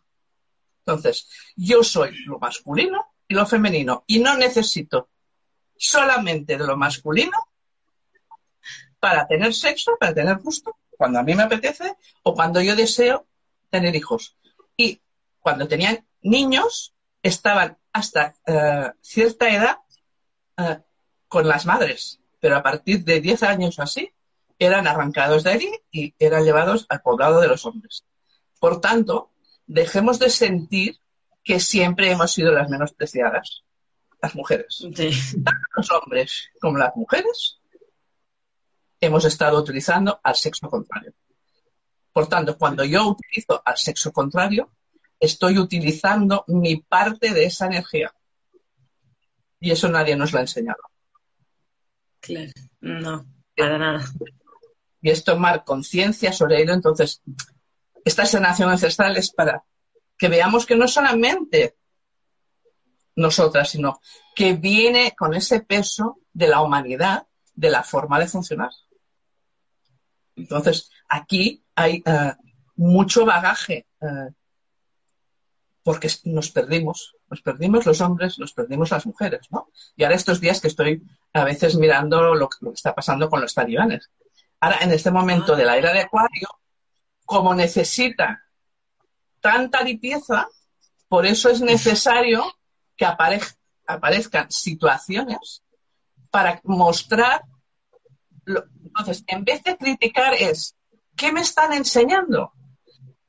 Entonces, 0.80 1.30
yo 1.56 1.84
soy 1.84 2.16
lo 2.26 2.38
masculino 2.38 3.14
y 3.28 3.34
lo 3.34 3.46
femenino 3.46 4.04
y 4.08 4.20
no 4.20 4.38
necesito 4.38 5.10
solamente 5.76 6.58
de 6.58 6.66
lo 6.66 6.76
masculino 6.76 7.38
para 9.00 9.28
tener 9.28 9.54
sexo, 9.54 9.98
para 10.00 10.14
tener 10.14 10.38
gusto, 10.40 10.78
cuando 10.98 11.20
a 11.20 11.24
mí 11.24 11.36
me 11.36 11.44
apetece 11.44 11.96
o 12.24 12.34
cuando 12.34 12.62
yo 12.62 12.76
deseo 12.76 13.28
tener 13.70 13.96
hijos. 13.96 14.36
Y 14.76 15.02
cuando 15.40 15.68
tenían 15.68 16.06
niños, 16.22 16.94
estaban 17.22 17.78
hasta 17.94 18.36
eh, 18.46 18.92
cierta 19.02 19.50
edad 19.50 19.78
eh, 20.58 20.80
con 21.28 21.48
las 21.48 21.66
madres, 21.66 22.20
pero 22.40 22.58
a 22.58 22.64
partir 22.64 23.04
de 23.04 23.22
10 23.22 23.44
años 23.44 23.80
o 23.80 23.84
así, 23.84 24.12
eran 24.60 24.88
arrancados 24.88 25.44
de 25.44 25.52
allí 25.52 25.72
y 25.92 26.16
eran 26.18 26.44
llevados 26.44 26.86
al 26.90 27.02
poblado 27.02 27.40
de 27.40 27.48
los 27.48 27.66
hombres. 27.66 28.06
Por 28.60 28.82
tanto, 28.82 29.32
dejemos 29.68 30.18
de 30.20 30.30
sentir 30.30 31.00
que 31.44 31.60
siempre 31.60 32.12
hemos 32.12 32.32
sido 32.32 32.52
las 32.52 32.70
menospreciadas, 32.70 33.64
las 34.22 34.36
mujeres. 34.36 34.80
Tanto 34.82 35.68
los 35.76 35.92
hombres 35.92 36.50
como 36.60 36.78
las 36.78 36.96
mujeres 36.96 37.57
hemos 39.00 39.26
estado 39.26 39.60
utilizando 39.60 40.20
al 40.24 40.36
sexo 40.36 40.70
contrario. 40.70 41.14
Por 42.12 42.28
tanto, 42.28 42.58
cuando 42.58 42.84
yo 42.84 43.08
utilizo 43.10 43.62
al 43.64 43.78
sexo 43.78 44.12
contrario, 44.12 44.72
estoy 45.20 45.60
utilizando 45.60 46.44
mi 46.48 46.78
parte 46.78 47.34
de 47.34 47.46
esa 47.46 47.68
energía. 47.68 48.14
Y 49.60 49.72
eso 49.72 49.88
nadie 49.88 50.16
nos 50.16 50.32
lo 50.32 50.40
ha 50.40 50.42
enseñado. 50.42 50.82
Claro, 52.20 52.52
no, 52.82 53.26
para 53.56 53.78
nada. 53.78 54.06
Y 55.02 55.10
es 55.10 55.24
tomar 55.24 55.64
conciencia 55.64 56.34
sobre 56.34 56.62
ello. 56.62 56.74
Entonces, 56.74 57.22
esta 58.04 58.26
sanación 58.26 58.70
ancestral 58.70 59.16
es 59.18 59.32
para 59.32 59.64
que 60.18 60.28
veamos 60.28 60.66
que 60.66 60.76
no 60.76 60.88
solamente 60.88 61.76
nosotras, 63.16 63.70
sino 63.70 64.00
que 64.36 64.54
viene 64.54 65.16
con 65.18 65.34
ese 65.34 65.62
peso 65.62 66.20
de 66.34 66.48
la 66.48 66.62
humanidad, 66.62 67.28
de 67.54 67.70
la 67.70 67.84
forma 67.84 68.20
de 68.20 68.28
funcionar. 68.28 68.72
Entonces, 70.38 70.92
aquí 71.10 71.64
hay 71.76 72.04
uh, 72.06 72.34
mucho 72.76 73.26
bagaje 73.26 73.88
uh, 74.02 74.32
porque 75.84 76.10
nos 76.26 76.52
perdimos, 76.52 77.16
nos 77.30 77.42
perdimos 77.42 77.86
los 77.86 78.02
hombres, 78.02 78.38
nos 78.40 78.54
perdimos 78.54 78.92
las 78.92 79.06
mujeres, 79.06 79.48
¿no? 79.50 79.70
Y 79.96 80.04
ahora 80.04 80.16
estos 80.16 80.42
días 80.42 80.60
que 80.60 80.68
estoy 80.68 81.02
a 81.34 81.44
veces 81.44 81.76
mirando 81.76 82.36
lo 82.36 82.50
que 82.50 82.70
está 82.74 82.94
pasando 82.94 83.30
con 83.30 83.42
los 83.42 83.54
talibanes. 83.54 84.12
Ahora, 84.60 84.80
en 84.82 84.92
este 84.92 85.12
momento 85.12 85.56
de 85.56 85.66
la 85.66 85.78
era 85.78 85.94
de 85.94 86.02
Acuario, 86.02 86.50
como 87.26 87.54
necesita 87.54 88.44
tanta 89.40 89.82
limpieza, 89.82 90.48
por 91.08 91.26
eso 91.26 91.50
es 91.50 91.62
necesario 91.62 92.44
que 92.96 93.06
aparezcan 93.06 94.52
situaciones 94.52 95.64
para 96.30 96.60
mostrar. 96.64 97.44
Lo, 98.46 98.66
entonces, 98.88 99.24
en 99.28 99.44
vez 99.44 99.64
de 99.64 99.78
criticar 99.78 100.34
es, 100.34 100.76
¿qué 101.16 101.32
me 101.32 101.42
están 101.42 101.74
enseñando? 101.74 102.54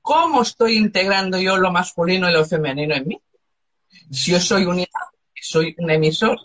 ¿Cómo 0.00 0.42
estoy 0.42 0.76
integrando 0.76 1.38
yo 1.38 1.56
lo 1.56 1.72
masculino 1.72 2.30
y 2.30 2.32
lo 2.32 2.44
femenino 2.44 2.94
en 2.94 3.08
mí? 3.08 3.20
Si 4.10 4.32
yo 4.32 4.40
soy 4.40 4.64
un, 4.64 4.84
soy 5.34 5.74
un 5.78 5.90
emisor 5.90 6.38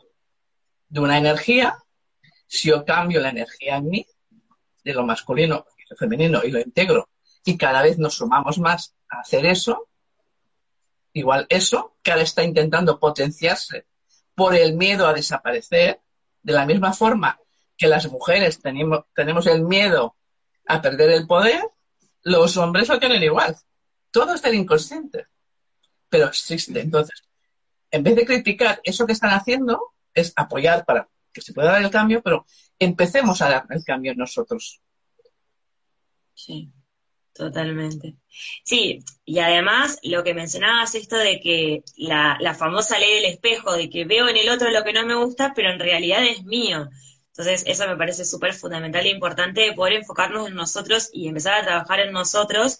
de 0.89 0.99
una 0.99 1.17
energía, 1.17 1.77
si 2.47 2.69
yo 2.69 2.83
cambio 2.83 3.21
la 3.21 3.29
energía 3.29 3.77
en 3.77 3.89
mí, 3.89 4.07
de 4.83 4.93
lo 4.93 5.05
masculino 5.05 5.65
y 5.77 5.89
lo 5.89 5.95
femenino, 5.95 6.41
y 6.43 6.51
lo 6.51 6.59
integro, 6.59 7.09
y 7.45 7.57
cada 7.57 7.81
vez 7.81 7.97
nos 7.97 8.15
sumamos 8.15 8.57
más 8.57 8.95
a 9.09 9.19
hacer 9.21 9.45
eso, 9.45 9.89
igual 11.13 11.45
eso, 11.49 11.95
que 12.01 12.11
ahora 12.11 12.23
está 12.23 12.43
intentando 12.43 12.99
potenciarse 12.99 13.85
por 14.35 14.55
el 14.55 14.73
miedo 14.73 15.07
a 15.07 15.13
desaparecer, 15.13 16.01
de 16.41 16.53
la 16.53 16.65
misma 16.65 16.91
forma 16.93 17.39
que 17.77 17.87
las 17.87 18.09
mujeres 18.11 18.59
tenemos, 18.61 19.05
tenemos 19.13 19.47
el 19.47 19.63
miedo 19.63 20.15
a 20.67 20.81
perder 20.81 21.11
el 21.11 21.27
poder, 21.27 21.61
los 22.23 22.55
hombres 22.57 22.87
lo 22.87 22.99
tienen 22.99 23.23
igual. 23.23 23.55
Todo 24.11 24.35
está 24.35 24.53
inconsciente, 24.53 25.27
pero 26.09 26.27
existe. 26.27 26.79
Entonces, 26.79 27.23
en 27.91 28.03
vez 28.03 28.15
de 28.15 28.25
criticar 28.25 28.79
eso 28.83 29.05
que 29.05 29.13
están 29.13 29.31
haciendo, 29.31 29.93
es 30.13 30.33
apoyar 30.35 30.85
para 30.85 31.09
que 31.31 31.41
se 31.41 31.53
pueda 31.53 31.71
dar 31.71 31.83
el 31.83 31.89
cambio, 31.89 32.21
pero 32.21 32.45
empecemos 32.79 33.41
a 33.41 33.49
dar 33.49 33.65
el 33.69 33.83
cambio 33.83 34.13
nosotros. 34.15 34.81
Sí, 36.33 36.71
totalmente. 37.33 38.15
Sí, 38.63 39.03
y 39.25 39.39
además 39.39 39.99
lo 40.03 40.23
que 40.23 40.33
mencionabas, 40.33 40.95
esto 40.95 41.17
de 41.17 41.39
que 41.39 41.83
la, 41.97 42.37
la 42.39 42.53
famosa 42.53 42.99
ley 42.99 43.15
del 43.15 43.31
espejo, 43.31 43.73
de 43.73 43.89
que 43.89 44.05
veo 44.05 44.27
en 44.27 44.37
el 44.37 44.49
otro 44.49 44.69
lo 44.69 44.83
que 44.83 44.93
no 44.93 45.05
me 45.05 45.15
gusta, 45.15 45.53
pero 45.55 45.71
en 45.71 45.79
realidad 45.79 46.23
es 46.25 46.43
mío. 46.43 46.89
Entonces, 47.35 47.63
eso 47.65 47.87
me 47.87 47.97
parece 47.97 48.25
súper 48.25 48.53
fundamental 48.53 49.03
e 49.07 49.09
importante 49.09 49.61
de 49.61 49.73
poder 49.73 49.93
enfocarnos 49.93 50.47
en 50.47 50.53
nosotros 50.53 51.09
y 51.11 51.27
empezar 51.27 51.55
a 51.55 51.63
trabajar 51.63 51.99
en 52.01 52.13
nosotros. 52.13 52.77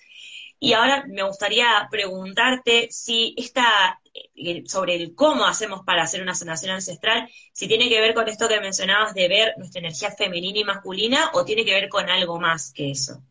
Y 0.59 0.73
ahora 0.73 1.05
me 1.07 1.23
gustaría 1.23 1.87
preguntarte 1.89 2.87
si 2.91 3.33
esta, 3.35 3.99
eh, 4.13 4.63
sobre 4.67 4.93
el 4.93 5.15
cómo 5.15 5.45
hacemos 5.45 5.83
para 5.83 6.03
hacer 6.03 6.21
una 6.21 6.35
sanación 6.35 6.69
ancestral, 6.69 7.27
si 7.51 7.67
tiene 7.67 7.89
que 7.89 7.99
ver 7.99 8.13
con 8.13 8.29
esto 8.29 8.47
que 8.47 8.59
mencionabas 8.59 9.15
de 9.15 9.27
ver 9.27 9.55
nuestra 9.57 9.79
energía 9.79 10.11
femenina 10.11 10.59
y 10.59 10.63
masculina 10.63 11.31
o 11.33 11.43
tiene 11.43 11.65
que 11.65 11.73
ver 11.73 11.89
con 11.89 12.07
algo 12.07 12.39
más 12.39 12.71
que 12.73 12.91
eso. 12.91 13.23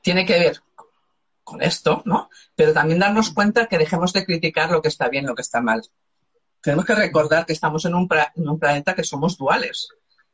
Tiene 0.00 0.24
que 0.24 0.38
ver 0.38 0.60
con 1.42 1.60
esto, 1.60 2.02
¿no? 2.04 2.30
Pero 2.54 2.72
también 2.72 3.00
darnos 3.00 3.32
cuenta 3.32 3.66
que 3.66 3.78
dejemos 3.78 4.12
de 4.12 4.24
criticar 4.24 4.70
lo 4.70 4.80
que 4.80 4.88
está 4.88 5.08
bien, 5.08 5.26
lo 5.26 5.34
que 5.34 5.42
está 5.42 5.60
mal. 5.60 5.82
Tenemos 6.62 6.84
que 6.84 6.94
recordar 6.94 7.46
que 7.46 7.52
estamos 7.52 7.84
en 7.84 7.96
un, 7.96 8.08
en 8.36 8.48
un 8.48 8.60
planeta 8.60 8.94
que 8.94 9.02
somos 9.02 9.36
duales 9.36 9.88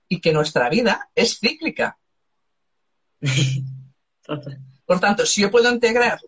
y 0.09 0.21
que 0.21 0.33
nuestra 0.33 0.69
vida 0.69 1.11
es 1.15 1.39
cíclica. 1.39 1.99
Por 4.85 5.01
tanto, 5.01 5.27
si 5.27 5.43
yo 5.43 5.51
puedo 5.51 5.71
integrar 5.71 6.21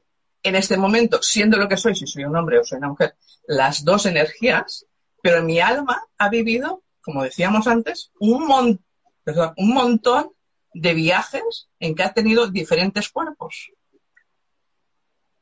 en 0.43 0.57
este 0.57 0.77
momento, 0.77 1.23
siendo 1.23 1.57
lo 1.57 1.69
que 1.69 1.77
soy, 1.77 1.95
si 1.95 2.07
soy 2.07 2.25
un 2.25 2.37
hombre 2.37 2.59
o 2.59 2.65
soy 2.65 2.79
una 2.79 2.89
mujer, 2.89 3.17
las 3.47 3.85
dos 3.85 4.07
energías, 4.07 4.87
pero 5.23 5.43
mi 5.43 5.61
alma 5.61 6.07
ha 6.17 6.29
vivido, 6.29 6.83
como 7.01 7.23
decíamos 7.23 7.67
antes, 7.67 8.11
un, 8.21 8.83
perdón, 9.25 9.55
un 9.57 9.75
montón 9.75 10.33
de 10.73 10.95
viajes 10.95 11.69
en 11.79 11.95
que 11.95 12.03
ha 12.03 12.13
tenido 12.13 12.49
diferentes 12.49 13.09
cuerpos. 13.09 13.71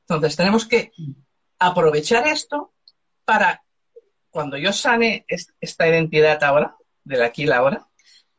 Entonces, 0.08 0.36
tenemos 0.36 0.66
que 0.66 0.92
aprovechar 1.58 2.26
esto 2.28 2.72
para, 3.24 3.64
cuando 4.30 4.56
yo 4.56 4.72
sane 4.72 5.26
esta 5.28 5.88
identidad 5.88 6.42
ahora, 6.44 6.76
del 7.04 7.22
aquí 7.22 7.42
y 7.42 7.46
la 7.46 7.58
ahora, 7.58 7.86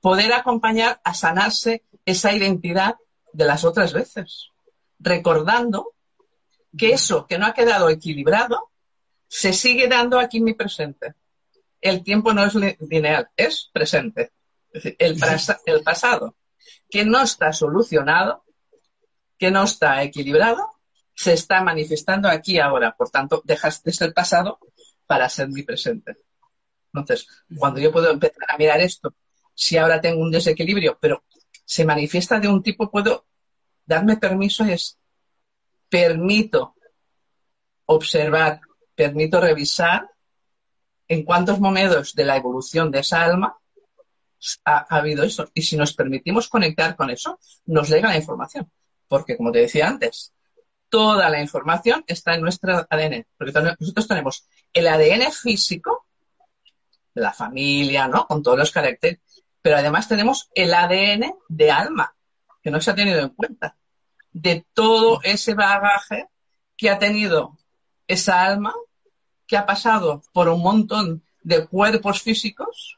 poder 0.02 0.34
acompañar 0.34 1.02
a 1.04 1.14
sanarse 1.14 1.84
esa 2.06 2.34
identidad 2.34 2.96
de 3.34 3.46
las 3.46 3.64
otras 3.64 3.94
veces, 3.94 4.52
recordando 5.00 5.94
que 6.78 6.92
eso 6.92 7.26
que 7.28 7.38
no 7.38 7.46
ha 7.46 7.54
quedado 7.54 7.90
equilibrado 7.90 8.72
se 9.28 9.54
sigue 9.54 9.88
dando 9.88 10.20
aquí 10.20 10.38
en 10.38 10.46
mi 10.46 10.54
presente. 10.54 11.16
El 11.82 12.04
tiempo 12.04 12.34
no 12.34 12.46
es 12.46 12.56
lineal, 12.56 13.30
es 13.36 13.70
presente. 13.72 14.32
Es 14.72 14.84
decir, 14.84 14.96
el, 15.00 15.18
el 15.66 15.84
pasado 15.84 16.36
que 16.90 17.06
no 17.06 17.22
está 17.22 17.52
solucionado, 17.54 18.44
que 19.38 19.52
no 19.52 19.64
está 19.64 20.02
equilibrado, 20.04 20.74
se 21.14 21.34
está 21.34 21.62
manifestando 21.62 22.30
aquí 22.30 22.60
ahora. 22.60 22.96
Por 22.96 23.10
tanto, 23.10 23.42
dejas 23.44 23.84
de 23.84 23.92
ser 23.92 24.14
pasado 24.14 24.60
para 25.06 25.30
ser 25.30 25.50
mi 25.50 25.64
presente. 25.64 26.18
Entonces, 26.94 27.28
cuando 27.58 27.80
yo 27.80 27.92
puedo 27.92 28.12
empezar 28.12 28.46
a 28.50 28.58
mirar 28.58 28.80
esto 28.80 29.14
si 29.58 29.76
ahora 29.76 30.00
tengo 30.00 30.22
un 30.22 30.30
desequilibrio, 30.30 31.00
pero 31.02 31.24
se 31.66 31.84
manifiesta 31.84 32.40
de 32.40 32.48
un 32.48 32.62
tipo, 32.62 32.92
puedo 32.92 33.26
darme 33.86 34.18
permiso 34.18 34.64
es 34.66 35.00
permito 35.90 36.76
observar, 37.86 38.62
permito 38.94 39.42
revisar 39.42 40.12
en 41.08 41.24
cuántos 41.24 41.60
momentos 41.60 42.14
de 42.14 42.26
la 42.26 42.36
evolución 42.38 42.92
de 42.92 43.00
esa 43.00 43.24
alma 43.24 43.58
ha, 44.64 44.86
habido 44.96 45.24
eso. 45.24 45.50
Y 45.56 45.64
si 45.64 45.76
nos 45.76 45.94
permitimos 45.96 46.50
conectar 46.50 46.96
con 46.96 47.10
eso, 47.10 47.40
nos 47.66 47.90
llega 47.90 48.10
la 48.10 48.18
información. 48.18 48.72
Porque, 49.08 49.38
como 49.38 49.52
te 49.52 49.60
decía 49.60 49.88
antes, 49.88 50.34
toda 50.88 51.30
la 51.32 51.42
información 51.42 52.04
está 52.06 52.36
en 52.36 52.42
nuestro 52.42 52.86
ADN. 52.88 53.26
Porque 53.36 53.54
nosotros 53.80 54.08
tenemos 54.08 54.48
el 54.72 54.88
ADN 54.88 55.32
físico 55.32 56.08
la 57.18 57.34
familia, 57.34 58.08
¿no? 58.08 58.26
Con 58.28 58.42
todos 58.42 58.58
los 58.58 58.72
caracteres. 58.72 59.20
Pero 59.68 59.80
además 59.80 60.08
tenemos 60.08 60.50
el 60.56 60.74
ADN 60.74 61.36
de 61.50 61.72
alma, 61.72 62.16
que 62.64 62.72
no 62.72 62.80
se 62.80 62.90
ha 62.90 62.96
tenido 62.96 63.20
en 63.20 63.28
cuenta. 63.32 63.76
De 64.32 64.66
todo 64.74 65.20
ese 65.24 65.56
bagaje 65.56 66.30
que 66.78 66.90
ha 66.90 66.98
tenido 66.98 67.58
esa 68.08 68.46
alma, 68.46 68.74
que 69.46 69.58
ha 69.58 69.66
pasado 69.66 70.24
por 70.32 70.48
un 70.48 70.62
montón 70.62 71.22
de 71.44 71.68
cuerpos 71.68 72.22
físicos 72.22 72.98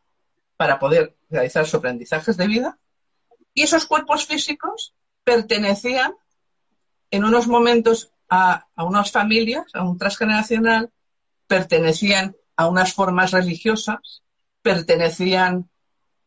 para 0.58 0.78
poder 0.78 1.18
realizar 1.32 1.66
sus 1.66 1.74
aprendizajes 1.74 2.38
de 2.38 2.46
vida. 2.46 2.78
Y 3.56 3.64
esos 3.64 3.88
cuerpos 3.88 4.28
físicos 4.28 4.94
pertenecían 5.24 6.14
en 7.10 7.24
unos 7.24 7.48
momentos 7.48 8.12
a, 8.30 8.68
a 8.76 8.84
unas 8.84 9.12
familias, 9.12 9.66
a 9.74 9.82
un 9.82 9.98
transgeneracional, 9.98 10.92
pertenecían 11.48 12.36
a 12.56 12.68
unas 12.68 12.94
formas 12.94 13.32
religiosas, 13.32 14.22
pertenecían 14.62 15.69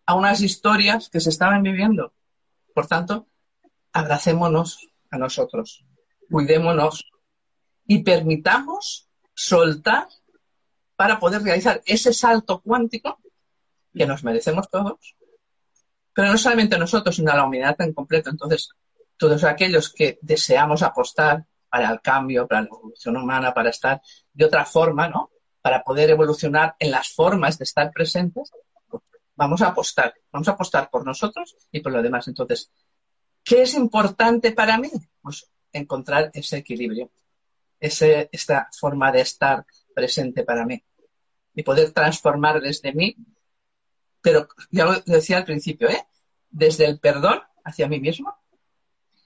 a 0.06 0.14
unas 0.14 0.40
historias 0.40 1.08
que 1.08 1.20
se 1.20 1.30
estaban 1.30 1.62
viviendo. 1.62 2.12
Por 2.74 2.86
tanto, 2.86 3.26
abracémonos 3.92 4.88
a 5.10 5.18
nosotros, 5.18 5.84
cuidémonos 6.30 7.06
y 7.86 8.02
permitamos 8.02 9.08
soltar 9.34 10.08
para 10.96 11.18
poder 11.18 11.42
realizar 11.42 11.82
ese 11.84 12.12
salto 12.12 12.60
cuántico 12.60 13.18
que 13.94 14.06
nos 14.06 14.24
merecemos 14.24 14.70
todos, 14.70 15.16
pero 16.14 16.28
no 16.28 16.38
solamente 16.38 16.78
nosotros, 16.78 17.16
sino 17.16 17.34
la 17.34 17.44
humanidad 17.44 17.76
en 17.80 17.92
completo. 17.92 18.30
Entonces, 18.30 18.70
todos 19.16 19.44
aquellos 19.44 19.92
que 19.92 20.18
deseamos 20.22 20.82
apostar 20.82 21.46
para 21.68 21.90
el 21.90 22.00
cambio, 22.00 22.46
para 22.46 22.62
la 22.62 22.68
evolución 22.68 23.16
humana, 23.16 23.54
para 23.54 23.70
estar 23.70 24.00
de 24.32 24.44
otra 24.44 24.64
forma, 24.64 25.08
¿no? 25.08 25.30
Para 25.60 25.82
poder 25.82 26.10
evolucionar 26.10 26.76
en 26.78 26.90
las 26.90 27.08
formas 27.08 27.58
de 27.58 27.64
estar 27.64 27.90
presentes, 27.92 28.50
vamos 29.42 29.62
a 29.62 29.68
apostar, 29.68 30.14
vamos 30.30 30.48
a 30.48 30.52
apostar 30.52 30.88
por 30.90 31.04
nosotros 31.04 31.56
y 31.70 31.80
por 31.80 31.92
lo 31.92 32.02
demás. 32.02 32.28
Entonces, 32.28 32.70
¿qué 33.42 33.62
es 33.62 33.74
importante 33.74 34.52
para 34.52 34.78
mí? 34.78 34.90
Pues 35.20 35.50
encontrar 35.72 36.30
ese 36.34 36.58
equilibrio, 36.58 37.10
ese, 37.80 38.28
esta 38.32 38.68
forma 38.78 39.10
de 39.10 39.20
estar 39.20 39.64
presente 39.94 40.44
para 40.44 40.64
mí 40.64 40.82
y 41.54 41.62
poder 41.62 41.92
transformar 41.92 42.60
desde 42.60 42.92
mí 42.92 43.16
pero 44.22 44.48
ya 44.70 44.86
lo 44.86 45.00
decía 45.00 45.38
al 45.38 45.44
principio, 45.44 45.90
¿eh? 45.90 46.06
desde 46.48 46.86
el 46.86 46.98
perdón 47.00 47.42
hacia 47.64 47.88
mí 47.88 48.00
mismo 48.00 48.38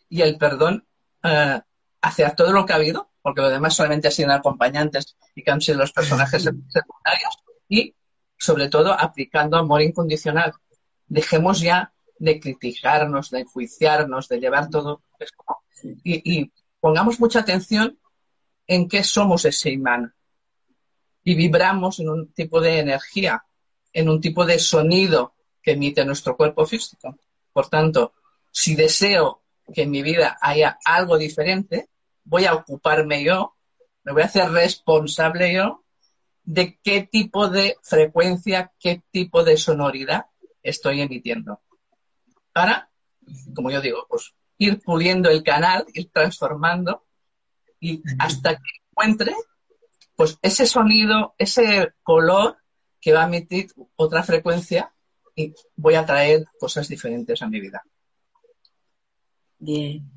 y 0.09 0.23
el 0.23 0.39
perdón 0.39 0.87
eh, 1.23 1.61
hacia 2.01 2.35
todo 2.35 2.53
lo 2.53 2.65
que 2.65 2.73
ha 2.73 2.77
habido, 2.77 3.11
porque 3.21 3.43
lo 3.43 3.51
demás 3.51 3.75
solamente 3.75 4.09
ha 4.09 4.11
sido 4.11 4.33
acompañantes 4.33 5.17
y 5.35 5.43
que 5.43 5.51
han 5.51 5.61
sido 5.61 5.79
los 5.79 5.93
personajes 5.93 6.43
secundarios, 6.69 7.45
y 7.69 7.95
sobre 8.37 8.69
todo 8.69 8.93
aplicando 8.93 9.57
amor 9.57 9.83
incondicional. 9.83 10.53
Dejemos 11.07 11.61
ya 11.61 11.93
de 12.19 12.41
criticarnos, 12.41 13.31
de 13.31 13.41
enjuiciarnos, 13.41 14.29
de 14.29 14.41
llevar 14.41 14.71
todo. 14.71 15.03
Y, 16.05 16.39
y 16.39 16.53
pongamos 16.81 17.21
mucha 17.21 17.41
atención 17.41 17.99
en 18.67 18.89
qué 18.89 19.03
somos 19.05 19.45
ese 19.45 19.71
imán. 19.71 20.15
Y 21.23 21.35
vibramos 21.35 21.99
en 22.01 22.09
un 22.09 22.33
tipo 22.33 22.61
de 22.61 22.79
energía 22.81 23.47
en 23.97 24.11
un 24.11 24.21
tipo 24.21 24.45
de 24.45 24.59
sonido 24.59 25.33
que 25.63 25.73
emite 25.73 26.05
nuestro 26.05 26.37
cuerpo 26.37 26.67
físico. 26.67 27.19
Por 27.51 27.69
tanto, 27.69 28.13
si 28.53 28.75
deseo 28.75 29.43
que 29.73 29.83
en 29.83 29.91
mi 29.91 30.03
vida 30.03 30.37
haya 30.43 30.79
algo 30.85 31.17
diferente, 31.17 31.89
voy 32.23 32.45
a 32.45 32.53
ocuparme 32.53 33.25
yo, 33.25 33.57
me 34.05 34.13
voy 34.13 34.21
a 34.21 34.27
hacer 34.27 34.51
responsable 34.51 35.55
yo 35.55 35.83
de 36.47 36.79
qué 36.83 37.03
tipo 37.03 37.49
de 37.49 37.77
frecuencia, 37.83 38.73
qué 38.79 39.03
tipo 39.11 39.45
de 39.45 39.57
sonoridad 39.59 40.27
estoy 40.63 41.03
emitiendo. 41.03 41.61
Para, 42.53 42.89
como 43.55 43.71
yo 43.71 43.81
digo, 43.81 44.07
pues 44.09 44.33
ir 44.57 44.81
puliendo 44.81 45.29
el 45.29 45.43
canal, 45.43 45.85
ir 45.93 46.11
transformando 46.11 47.05
y 47.81 48.03
hasta 48.19 48.55
que 48.57 48.71
encuentre 48.91 49.35
pues 50.15 50.39
ese 50.41 50.67
sonido, 50.67 51.35
ese 51.37 51.93
color 52.03 52.57
que 53.01 53.13
va 53.13 53.25
a 53.25 53.27
emitir 53.27 53.67
otra 53.97 54.23
frecuencia 54.23 54.95
y 55.35 55.53
voy 55.75 55.95
a 55.95 56.07
traer 56.07 56.47
cosas 56.59 56.89
diferentes 56.89 57.43
a 57.43 57.49
mi 57.49 57.61
vida. 57.61 57.85
Bien. 59.59 60.16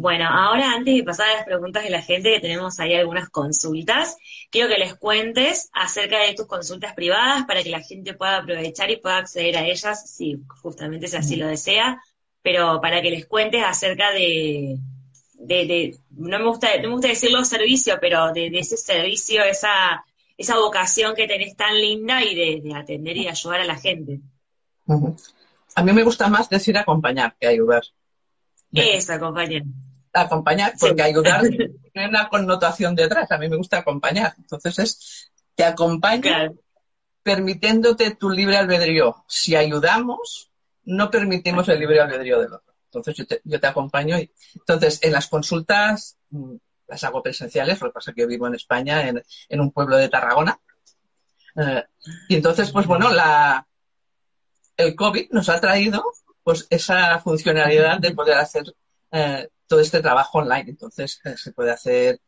Bueno, 0.00 0.28
ahora 0.30 0.74
antes 0.74 0.94
de 0.94 1.02
pasar 1.02 1.28
a 1.28 1.34
las 1.34 1.44
preguntas 1.44 1.82
de 1.82 1.90
la 1.90 2.00
gente, 2.00 2.32
que 2.32 2.38
tenemos 2.38 2.78
ahí 2.78 2.94
algunas 2.94 3.30
consultas, 3.30 4.16
quiero 4.48 4.68
que 4.68 4.78
les 4.78 4.94
cuentes 4.94 5.70
acerca 5.72 6.20
de 6.20 6.34
tus 6.34 6.46
consultas 6.46 6.94
privadas 6.94 7.46
para 7.46 7.64
que 7.64 7.70
la 7.70 7.80
gente 7.80 8.14
pueda 8.14 8.36
aprovechar 8.36 8.88
y 8.92 8.98
pueda 8.98 9.18
acceder 9.18 9.56
a 9.56 9.66
ellas, 9.66 10.08
si 10.08 10.38
justamente 10.62 11.08
si 11.08 11.16
así 11.16 11.34
lo 11.34 11.48
desea, 11.48 12.00
pero 12.42 12.80
para 12.80 13.02
que 13.02 13.10
les 13.10 13.26
cuentes 13.26 13.64
acerca 13.64 14.12
de, 14.12 14.78
de, 15.34 15.98
no 16.10 16.38
me 16.38 16.44
gusta, 16.44 16.68
no 16.76 16.90
me 16.90 16.94
gusta 16.94 17.08
decirlo 17.08 17.44
servicio, 17.44 17.98
pero 18.00 18.32
de, 18.32 18.50
de 18.50 18.60
ese 18.60 18.76
servicio, 18.76 19.42
esa 19.42 20.04
esa 20.36 20.56
vocación 20.56 21.16
que 21.16 21.26
tenés 21.26 21.56
tan 21.56 21.76
linda 21.76 22.22
y 22.22 22.36
de, 22.62 22.72
atender 22.76 23.16
y 23.16 23.26
ayudar 23.26 23.62
a 23.62 23.64
la 23.64 23.74
gente. 23.74 24.20
A 25.74 25.82
mí 25.82 25.92
me 25.92 26.04
gusta 26.04 26.28
más 26.28 26.48
decir 26.48 26.78
acompañar 26.78 27.34
que 27.40 27.48
ayudar. 27.48 27.82
Es 28.72 29.10
acompañar. 29.10 29.62
Acompañar, 30.12 30.74
porque 30.78 31.02
ayudar 31.02 31.42
tiene 31.42 31.68
una 32.08 32.28
connotación 32.28 32.94
detrás. 32.94 33.30
A 33.30 33.38
mí 33.38 33.48
me 33.48 33.56
gusta 33.56 33.78
acompañar. 33.78 34.34
Entonces 34.38 34.78
es, 34.78 35.30
te 35.54 35.64
acompaño 35.64 36.30
permitiéndote 37.22 38.14
tu 38.14 38.30
libre 38.30 38.56
albedrío. 38.56 39.24
Si 39.28 39.54
ayudamos, 39.54 40.50
no 40.84 41.10
permitimos 41.10 41.68
el 41.68 41.80
libre 41.80 42.00
albedrío 42.00 42.40
del 42.40 42.54
otro. 42.54 42.74
Entonces 42.86 43.16
yo 43.16 43.26
te, 43.26 43.40
yo 43.44 43.60
te 43.60 43.66
acompaño. 43.66 44.18
Y, 44.18 44.32
entonces, 44.54 44.98
en 45.02 45.12
las 45.12 45.28
consultas 45.28 46.16
mm, 46.30 46.54
las 46.86 47.04
hago 47.04 47.22
presenciales, 47.22 47.80
lo 47.80 47.88
que 47.88 47.92
pasa 47.92 48.10
es 48.10 48.14
que 48.14 48.22
yo 48.22 48.28
vivo 48.28 48.46
en 48.46 48.54
España, 48.54 49.06
en, 49.06 49.60
un 49.60 49.70
pueblo 49.72 49.96
de 49.96 50.08
Tarragona. 50.08 50.58
Eh, 51.56 51.84
y 52.28 52.36
entonces, 52.36 52.72
pues 52.72 52.86
bueno, 52.86 53.10
la, 53.10 53.66
el 54.76 54.94
COVID 54.94 55.30
nos 55.32 55.48
ha 55.50 55.60
traído 55.60 56.02
pues 56.42 56.66
esa 56.70 57.18
funcionalidad 57.18 57.98
de 57.98 58.12
poder 58.12 58.38
hacer 58.38 58.64
eh, 59.12 59.48
todo 59.66 59.80
este 59.80 60.00
trabajo 60.00 60.38
online. 60.38 60.70
Entonces, 60.70 61.20
eh, 61.24 61.36
se 61.36 61.52
puede 61.52 61.72
hacer 61.72 62.20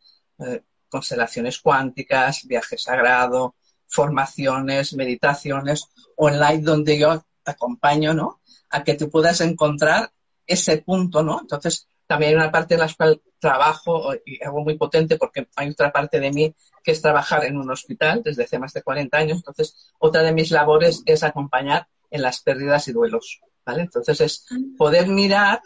constelaciones 0.89 1.59
cuánticas, 1.61 2.47
viajes 2.47 2.83
sagrado, 2.83 3.57
formaciones, 3.87 4.95
meditaciones 4.95 5.85
online 6.17 6.63
donde 6.63 6.99
yo 6.99 7.23
te 7.43 7.51
acompaño, 7.51 8.15
¿no? 8.15 8.41
A 8.71 8.83
que 8.83 8.95
tú 8.95 9.11
puedas 9.11 9.41
encontrar 9.43 10.11
ese 10.47 10.79
punto, 10.79 11.23
¿no? 11.23 11.41
Entonces, 11.41 11.87
también 12.07 12.31
hay 12.31 12.37
una 12.37 12.51
parte 12.51 12.75
en 12.75 12.81
la 12.81 12.93
cual 12.93 13.21
trabajo 13.39 14.13
y 14.25 14.43
hago 14.45 14.63
muy 14.63 14.77
potente 14.77 15.17
porque 15.17 15.49
hay 15.57 15.71
otra 15.71 15.93
parte 15.93 16.19
de 16.21 16.31
mí 16.31 16.55
que 16.83 16.93
es 16.93 17.01
trabajar 17.01 17.45
en 17.45 17.57
un 17.57 17.71
hospital 17.71 18.23
desde 18.25 18.45
hace 18.45 18.59
más 18.59 18.73
de 18.73 18.83
40 18.83 19.17
años. 19.17 19.39
Entonces, 19.39 19.93
otra 19.99 20.23
de 20.23 20.33
mis 20.33 20.51
labores 20.51 21.03
es 21.07 21.23
acompañar 21.23 21.87
en 22.11 22.23
las 22.23 22.41
pérdidas 22.41 22.89
y 22.89 22.93
duelos. 22.93 23.41
¿vale? 23.65 23.83
Entonces, 23.83 24.21
es 24.21 24.47
poder 24.77 25.09
mirar 25.09 25.63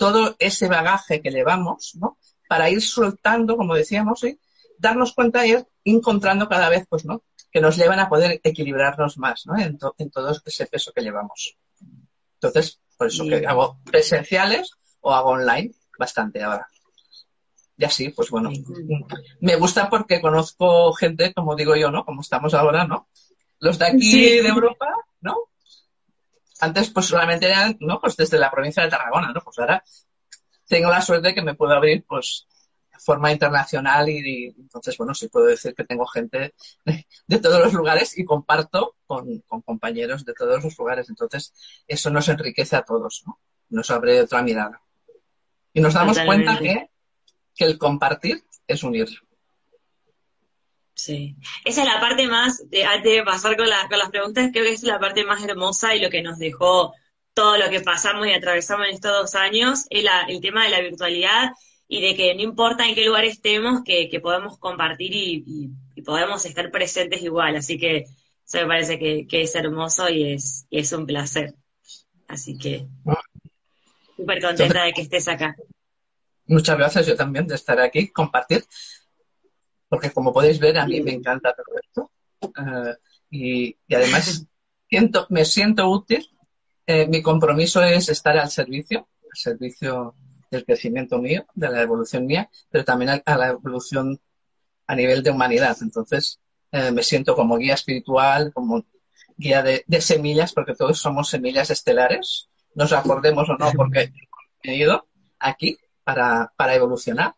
todo 0.00 0.34
ese 0.38 0.66
bagaje 0.66 1.20
que 1.20 1.30
llevamos, 1.30 1.92
¿no? 2.00 2.16
Para 2.48 2.70
ir 2.70 2.80
soltando, 2.80 3.58
como 3.58 3.74
decíamos, 3.74 4.20
¿sí? 4.20 4.40
darnos 4.78 5.12
cuenta 5.12 5.46
y 5.46 5.50
ir 5.50 5.66
encontrando 5.84 6.48
cada 6.48 6.70
vez, 6.70 6.86
pues, 6.88 7.04
¿no? 7.04 7.22
Que 7.52 7.60
nos 7.60 7.76
llevan 7.76 8.00
a 8.00 8.08
poder 8.08 8.40
equilibrarnos 8.42 9.18
más, 9.18 9.44
¿no? 9.44 9.58
En, 9.58 9.78
en 9.98 10.10
todo 10.10 10.34
ese 10.46 10.66
peso 10.66 10.90
que 10.94 11.02
llevamos. 11.02 11.54
Entonces, 12.36 12.80
por 12.96 13.08
eso 13.08 13.26
que 13.26 13.46
hago 13.46 13.78
presenciales 13.84 14.70
o 15.02 15.12
hago 15.12 15.32
online 15.32 15.74
bastante 15.98 16.42
ahora. 16.42 16.66
Y 17.76 17.84
así, 17.84 18.08
pues 18.08 18.30
bueno, 18.30 18.50
me 19.40 19.56
gusta 19.56 19.90
porque 19.90 20.22
conozco 20.22 20.94
gente, 20.94 21.34
como 21.34 21.54
digo 21.56 21.76
yo, 21.76 21.90
¿no? 21.90 22.06
Como 22.06 22.22
estamos 22.22 22.54
ahora, 22.54 22.86
¿no? 22.86 23.06
Los 23.58 23.78
de 23.78 23.84
aquí 23.84 24.40
de 24.40 24.48
Europa, 24.48 24.86
¿no? 25.20 25.49
Antes 26.60 26.90
pues 26.90 27.06
solamente 27.06 27.46
eran, 27.46 27.76
¿no? 27.80 28.00
Pues 28.00 28.16
desde 28.16 28.38
la 28.38 28.50
provincia 28.50 28.82
de 28.82 28.90
Tarragona, 28.90 29.32
¿no? 29.32 29.40
Pues 29.40 29.58
ahora 29.58 29.82
tengo 30.66 30.90
la 30.90 31.02
suerte 31.02 31.28
de 31.28 31.34
que 31.34 31.42
me 31.42 31.54
puedo 31.54 31.74
abrir, 31.74 32.04
pues, 32.06 32.46
de 32.92 32.98
forma 32.98 33.32
internacional 33.32 34.08
y, 34.08 34.54
entonces, 34.56 34.96
bueno, 34.96 35.14
sí 35.14 35.28
puedo 35.28 35.46
decir 35.46 35.74
que 35.74 35.84
tengo 35.84 36.06
gente 36.06 36.54
de, 36.84 37.38
todos 37.38 37.60
los 37.60 37.72
lugares 37.72 38.16
y 38.18 38.24
comparto 38.24 38.96
con, 39.06 39.40
con, 39.40 39.62
compañeros 39.62 40.24
de 40.24 40.34
todos 40.34 40.62
los 40.62 40.78
lugares. 40.78 41.08
Entonces, 41.08 41.52
eso 41.88 42.10
nos 42.10 42.28
enriquece 42.28 42.76
a 42.76 42.82
todos, 42.82 43.22
¿no? 43.26 43.40
Nos 43.70 43.90
abre 43.90 44.20
otra 44.20 44.42
mirada. 44.42 44.80
Y 45.72 45.80
nos 45.80 45.94
damos 45.94 46.18
cuenta 46.20 46.58
que, 46.58 46.88
el 47.56 47.76
compartir 47.76 48.42
es 48.66 48.82
unir. 48.82 49.08
Sí, 51.00 51.34
esa 51.64 51.82
es 51.82 51.88
la 51.88 51.98
parte 51.98 52.26
más, 52.26 52.60
antes 52.60 53.12
de 53.12 53.22
pasar 53.22 53.56
con, 53.56 53.66
con 53.88 53.98
las 53.98 54.10
preguntas, 54.10 54.50
creo 54.52 54.64
que 54.64 54.72
es 54.72 54.82
la 54.82 54.98
parte 54.98 55.24
más 55.24 55.42
hermosa 55.42 55.94
y 55.94 56.00
lo 56.00 56.10
que 56.10 56.20
nos 56.20 56.38
dejó 56.38 56.92
todo 57.32 57.56
lo 57.56 57.70
que 57.70 57.80
pasamos 57.80 58.26
y 58.26 58.32
atravesamos 58.32 58.86
en 58.86 58.94
estos 58.96 59.10
dos 59.10 59.34
años, 59.34 59.86
es 59.88 60.04
el 60.28 60.42
tema 60.42 60.64
de 60.64 60.70
la 60.70 60.82
virtualidad 60.82 61.52
y 61.88 62.02
de 62.02 62.14
que 62.14 62.34
no 62.34 62.42
importa 62.42 62.86
en 62.86 62.94
qué 62.94 63.06
lugar 63.06 63.24
estemos, 63.24 63.82
que, 63.82 64.20
podemos 64.22 64.58
compartir 64.58 65.12
y, 65.14 65.70
podemos 66.04 66.44
estar 66.44 66.70
presentes 66.70 67.22
igual. 67.22 67.56
Así 67.56 67.78
que 67.78 68.04
eso 68.46 68.58
me 68.58 68.66
parece 68.66 68.98
que, 68.98 69.26
es 69.30 69.54
hermoso 69.54 70.10
y 70.10 70.34
es, 70.34 70.66
y 70.68 70.80
es 70.80 70.92
un 70.92 71.06
placer. 71.06 71.54
Así 72.28 72.58
que 72.58 72.86
súper 74.16 74.42
contenta 74.42 74.84
de 74.84 74.92
que 74.92 75.00
estés 75.00 75.28
acá. 75.28 75.56
Muchas 76.44 76.76
gracias, 76.76 77.06
yo 77.06 77.16
también, 77.16 77.46
de 77.46 77.54
estar 77.54 77.80
aquí, 77.80 78.08
compartir 78.08 78.64
porque 79.90 80.12
como 80.12 80.32
podéis 80.32 80.60
ver, 80.60 80.78
a 80.78 80.86
mí 80.86 81.00
me 81.00 81.12
encanta 81.12 81.52
todo 81.52 81.76
esto. 81.82 82.10
Eh, 82.42 82.94
y, 83.30 83.76
además 83.94 84.46
me 85.28 85.44
siento 85.44 85.90
útil. 85.90 86.30
Eh, 86.86 87.08
mi 87.08 87.20
compromiso 87.20 87.82
es 87.82 88.08
estar 88.08 88.38
al 88.38 88.50
servicio, 88.50 89.08
al 89.24 89.36
servicio 89.36 90.14
del 90.48 90.64
crecimiento 90.64 91.18
mío, 91.18 91.44
de 91.54 91.70
la 91.70 91.82
evolución 91.82 92.24
mía, 92.24 92.48
pero 92.70 92.84
también 92.84 93.20
a, 93.24 93.36
la 93.36 93.48
evolución 93.48 94.20
a 94.86 94.94
nivel 94.94 95.24
de 95.24 95.30
humanidad. 95.30 95.76
Entonces, 95.82 96.38
eh, 96.70 96.92
me 96.92 97.02
siento 97.02 97.34
como 97.34 97.58
guía 97.58 97.74
espiritual, 97.74 98.52
como 98.52 98.84
guía 99.36 99.62
de, 99.62 100.00
semillas, 100.00 100.52
porque 100.52 100.76
todos 100.76 101.00
somos 101.00 101.28
semillas 101.28 101.70
estelares, 101.70 102.48
nos 102.76 102.92
acordemos 102.92 103.48
o 103.48 103.56
no, 103.56 103.72
porque 103.72 104.12
he 104.62 104.70
venido 104.70 105.08
aquí 105.40 105.78
para, 106.04 106.52
para 106.56 106.76
evolucionar. 106.76 107.34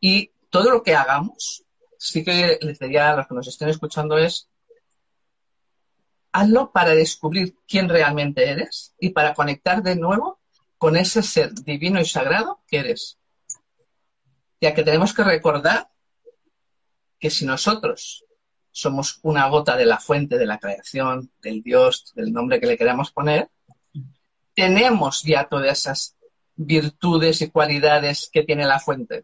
Y 0.00 0.32
todo 0.50 0.70
lo 0.70 0.82
que 0.82 0.94
hagamos 0.94 1.64
sí 2.04 2.22
que 2.22 2.58
les 2.60 2.78
diría 2.78 3.10
a 3.10 3.16
los 3.16 3.26
que 3.26 3.34
nos 3.34 3.48
estén 3.48 3.70
escuchando 3.70 4.18
es, 4.18 4.48
hazlo 6.32 6.70
para 6.70 6.94
descubrir 6.94 7.56
quién 7.66 7.88
realmente 7.88 8.48
eres 8.48 8.94
y 8.98 9.10
para 9.10 9.32
conectar 9.32 9.82
de 9.82 9.96
nuevo 9.96 10.40
con 10.76 10.96
ese 10.96 11.22
ser 11.22 11.54
divino 11.54 12.00
y 12.00 12.04
sagrado 12.04 12.60
que 12.66 12.80
eres. 12.80 13.18
Ya 14.60 14.74
que 14.74 14.82
tenemos 14.82 15.14
que 15.14 15.24
recordar 15.24 15.88
que 17.18 17.30
si 17.30 17.46
nosotros 17.46 18.24
somos 18.70 19.18
una 19.22 19.48
gota 19.48 19.74
de 19.76 19.86
la 19.86 19.98
fuente 19.98 20.36
de 20.36 20.46
la 20.46 20.58
creación, 20.58 21.32
del 21.40 21.62
Dios, 21.62 22.12
del 22.14 22.32
nombre 22.32 22.60
que 22.60 22.66
le 22.66 22.76
queramos 22.76 23.12
poner, 23.12 23.48
tenemos 24.54 25.22
ya 25.22 25.48
todas 25.48 25.78
esas 25.78 26.16
virtudes 26.54 27.40
y 27.40 27.50
cualidades 27.50 28.28
que 28.30 28.42
tiene 28.42 28.66
la 28.66 28.78
fuente, 28.78 29.22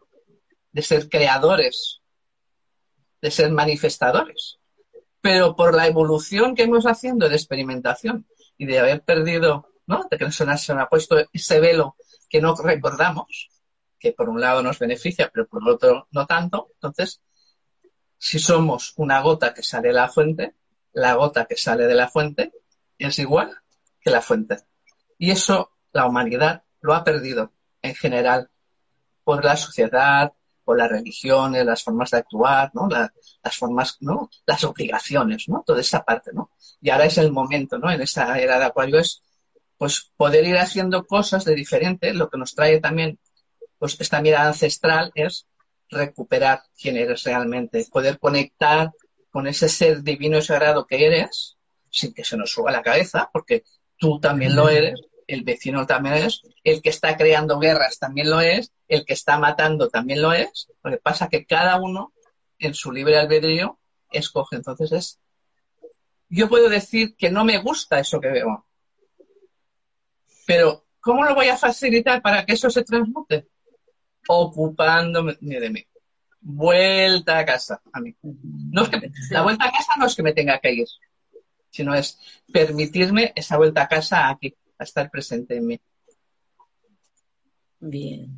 de 0.71 0.81
ser 0.81 1.09
creadores, 1.09 2.00
de 3.21 3.31
ser 3.31 3.51
manifestadores. 3.51 4.59
Pero 5.21 5.55
por 5.55 5.75
la 5.75 5.87
evolución 5.87 6.55
que 6.55 6.63
hemos 6.63 6.85
haciendo 6.85 7.29
de 7.29 7.35
experimentación 7.35 8.25
y 8.57 8.65
de 8.65 8.79
haber 8.79 9.03
perdido, 9.03 9.67
¿no? 9.85 10.07
De 10.09 10.17
que 10.17 10.31
se 10.31 10.45
nos, 10.45 10.69
ha 10.69 10.89
puesto 10.89 11.17
ese 11.31 11.59
velo 11.59 11.95
que 12.29 12.41
no 12.41 12.55
recordamos, 12.55 13.49
que 13.99 14.13
por 14.13 14.29
un 14.29 14.41
lado 14.41 14.63
nos 14.63 14.79
beneficia, 14.79 15.29
pero 15.31 15.47
por 15.47 15.67
otro 15.69 16.07
no 16.11 16.25
tanto. 16.25 16.69
Entonces, 16.73 17.21
si 18.17 18.39
somos 18.39 18.93
una 18.97 19.21
gota 19.21 19.53
que 19.53 19.63
sale 19.63 19.89
de 19.89 19.93
la 19.93 20.09
fuente, 20.09 20.55
la 20.93 21.13
gota 21.15 21.45
que 21.45 21.55
sale 21.55 21.85
de 21.87 21.95
la 21.95 22.09
fuente 22.09 22.51
es 22.97 23.19
igual 23.19 23.61
que 23.99 24.09
la 24.09 24.21
fuente. 24.21 24.57
Y 25.17 25.31
eso 25.31 25.71
la 25.91 26.07
humanidad 26.07 26.63
lo 26.81 26.93
ha 26.93 27.03
perdido 27.03 27.51
en 27.81 27.95
general 27.95 28.49
por 29.23 29.45
la 29.45 29.55
sociedad, 29.55 30.33
las 30.75 30.89
religiones, 30.89 31.65
las 31.65 31.83
formas 31.83 32.11
de 32.11 32.17
actuar, 32.17 32.71
¿no? 32.73 32.87
las 32.89 33.57
formas, 33.57 33.97
¿no? 34.01 34.29
Las 34.45 34.63
obligaciones, 34.63 35.47
¿no? 35.47 35.63
Toda 35.65 35.81
esa 35.81 36.03
parte, 36.03 36.31
¿no? 36.33 36.51
Y 36.81 36.89
ahora 36.89 37.05
es 37.05 37.17
el 37.17 37.31
momento, 37.31 37.77
¿no? 37.77 37.91
En 37.91 38.01
esa 38.01 38.39
era 38.39 38.59
de 38.59 38.65
Acuario 38.65 38.99
es, 38.99 39.21
pues, 39.77 40.11
poder 40.15 40.45
ir 40.45 40.57
haciendo 40.57 41.05
cosas 41.05 41.45
de 41.45 41.55
diferente. 41.55 42.13
Lo 42.13 42.29
que 42.29 42.37
nos 42.37 42.53
trae 42.53 42.79
también, 42.79 43.19
pues, 43.77 43.97
esta 43.99 44.21
mirada 44.21 44.47
ancestral 44.47 45.11
es 45.15 45.47
recuperar 45.89 46.63
quién 46.79 46.97
eres 46.97 47.23
realmente, 47.23 47.85
poder 47.91 48.19
conectar 48.19 48.91
con 49.29 49.47
ese 49.47 49.69
ser 49.69 50.03
divino 50.03 50.37
y 50.37 50.41
sagrado 50.41 50.85
que 50.85 51.05
eres, 51.05 51.57
sin 51.89 52.13
que 52.13 52.23
se 52.23 52.37
nos 52.37 52.51
suba 52.51 52.71
la 52.71 52.81
cabeza, 52.81 53.29
porque 53.31 53.63
tú 53.97 54.19
también 54.19 54.55
lo 54.55 54.69
eres, 54.69 54.99
el 55.33 55.43
vecino 55.43 55.85
también 55.85 56.15
es, 56.15 56.41
el 56.63 56.81
que 56.81 56.89
está 56.89 57.15
creando 57.15 57.57
guerras 57.57 57.97
también 57.99 58.29
lo 58.29 58.41
es, 58.41 58.73
el 58.89 59.05
que 59.05 59.13
está 59.13 59.39
matando 59.39 59.87
también 59.87 60.21
lo 60.21 60.33
es. 60.33 60.67
Lo 60.83 60.91
que 60.91 60.97
pasa 60.97 61.29
que 61.29 61.45
cada 61.45 61.79
uno, 61.79 62.11
en 62.59 62.73
su 62.73 62.91
libre 62.91 63.17
albedrío, 63.17 63.79
escoge. 64.11 64.57
Entonces 64.57 64.91
es. 64.91 65.19
Yo 66.27 66.49
puedo 66.49 66.67
decir 66.67 67.15
que 67.15 67.29
no 67.29 67.45
me 67.45 67.59
gusta 67.59 67.99
eso 67.99 68.19
que 68.19 68.29
veo. 68.29 68.65
Pero, 70.45 70.85
¿cómo 70.99 71.23
lo 71.23 71.33
voy 71.33 71.47
a 71.47 71.57
facilitar 71.57 72.21
para 72.21 72.45
que 72.45 72.53
eso 72.53 72.69
se 72.69 72.83
transmute? 72.83 73.47
Ocupándome 74.27 75.37
de 75.39 75.69
mí. 75.69 75.87
Vuelta 76.41 77.39
a 77.39 77.45
casa, 77.45 77.81
a 77.93 78.01
mí. 78.01 78.13
No 78.21 78.83
es 78.83 78.89
que, 78.89 79.11
la 79.29 79.43
vuelta 79.43 79.65
a 79.65 79.71
casa 79.71 79.93
no 79.97 80.07
es 80.07 80.15
que 80.15 80.23
me 80.23 80.33
tenga 80.33 80.59
que 80.59 80.73
ir, 80.73 80.87
sino 81.69 81.93
es 81.93 82.19
permitirme 82.51 83.31
esa 83.33 83.55
vuelta 83.55 83.83
a 83.83 83.87
casa 83.87 84.27
aquí 84.29 84.57
a 84.81 84.83
estar 84.83 85.09
presente 85.11 85.57
en 85.57 85.67
mí. 85.67 85.79
Bien. 87.79 88.35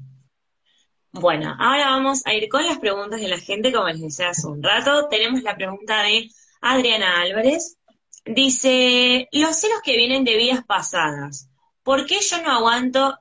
Bueno, 1.11 1.55
ahora 1.57 1.91
vamos 1.91 2.25
a 2.25 2.33
ir 2.33 2.49
con 2.49 2.65
las 2.65 2.79
preguntas 2.79 3.21
de 3.21 3.27
la 3.27 3.37
gente, 3.37 3.71
como 3.71 3.87
les 3.87 4.01
decía 4.01 4.29
hace 4.29 4.47
un 4.47 4.61
rato. 4.61 5.07
Tenemos 5.09 5.41
la 5.41 5.55
pregunta 5.55 6.03
de 6.03 6.29
Adriana 6.61 7.21
Álvarez. 7.21 7.77
Dice, 8.25 9.29
los 9.31 9.55
celos 9.57 9.81
que 9.83 9.95
vienen 9.95 10.23
de 10.23 10.37
vidas 10.37 10.65
pasadas, 10.65 11.49
¿por 11.83 12.05
qué 12.05 12.19
yo 12.19 12.41
no 12.41 12.51
aguanto? 12.51 13.19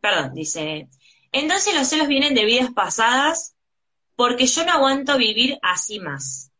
Perdón, 0.00 0.34
dice, 0.34 0.88
entonces 1.32 1.74
los 1.74 1.88
celos 1.88 2.08
vienen 2.08 2.34
de 2.34 2.44
vidas 2.44 2.70
pasadas 2.72 3.54
porque 4.16 4.46
yo 4.46 4.64
no 4.64 4.72
aguanto 4.72 5.16
vivir 5.16 5.58
así 5.62 5.98
más. 5.98 6.50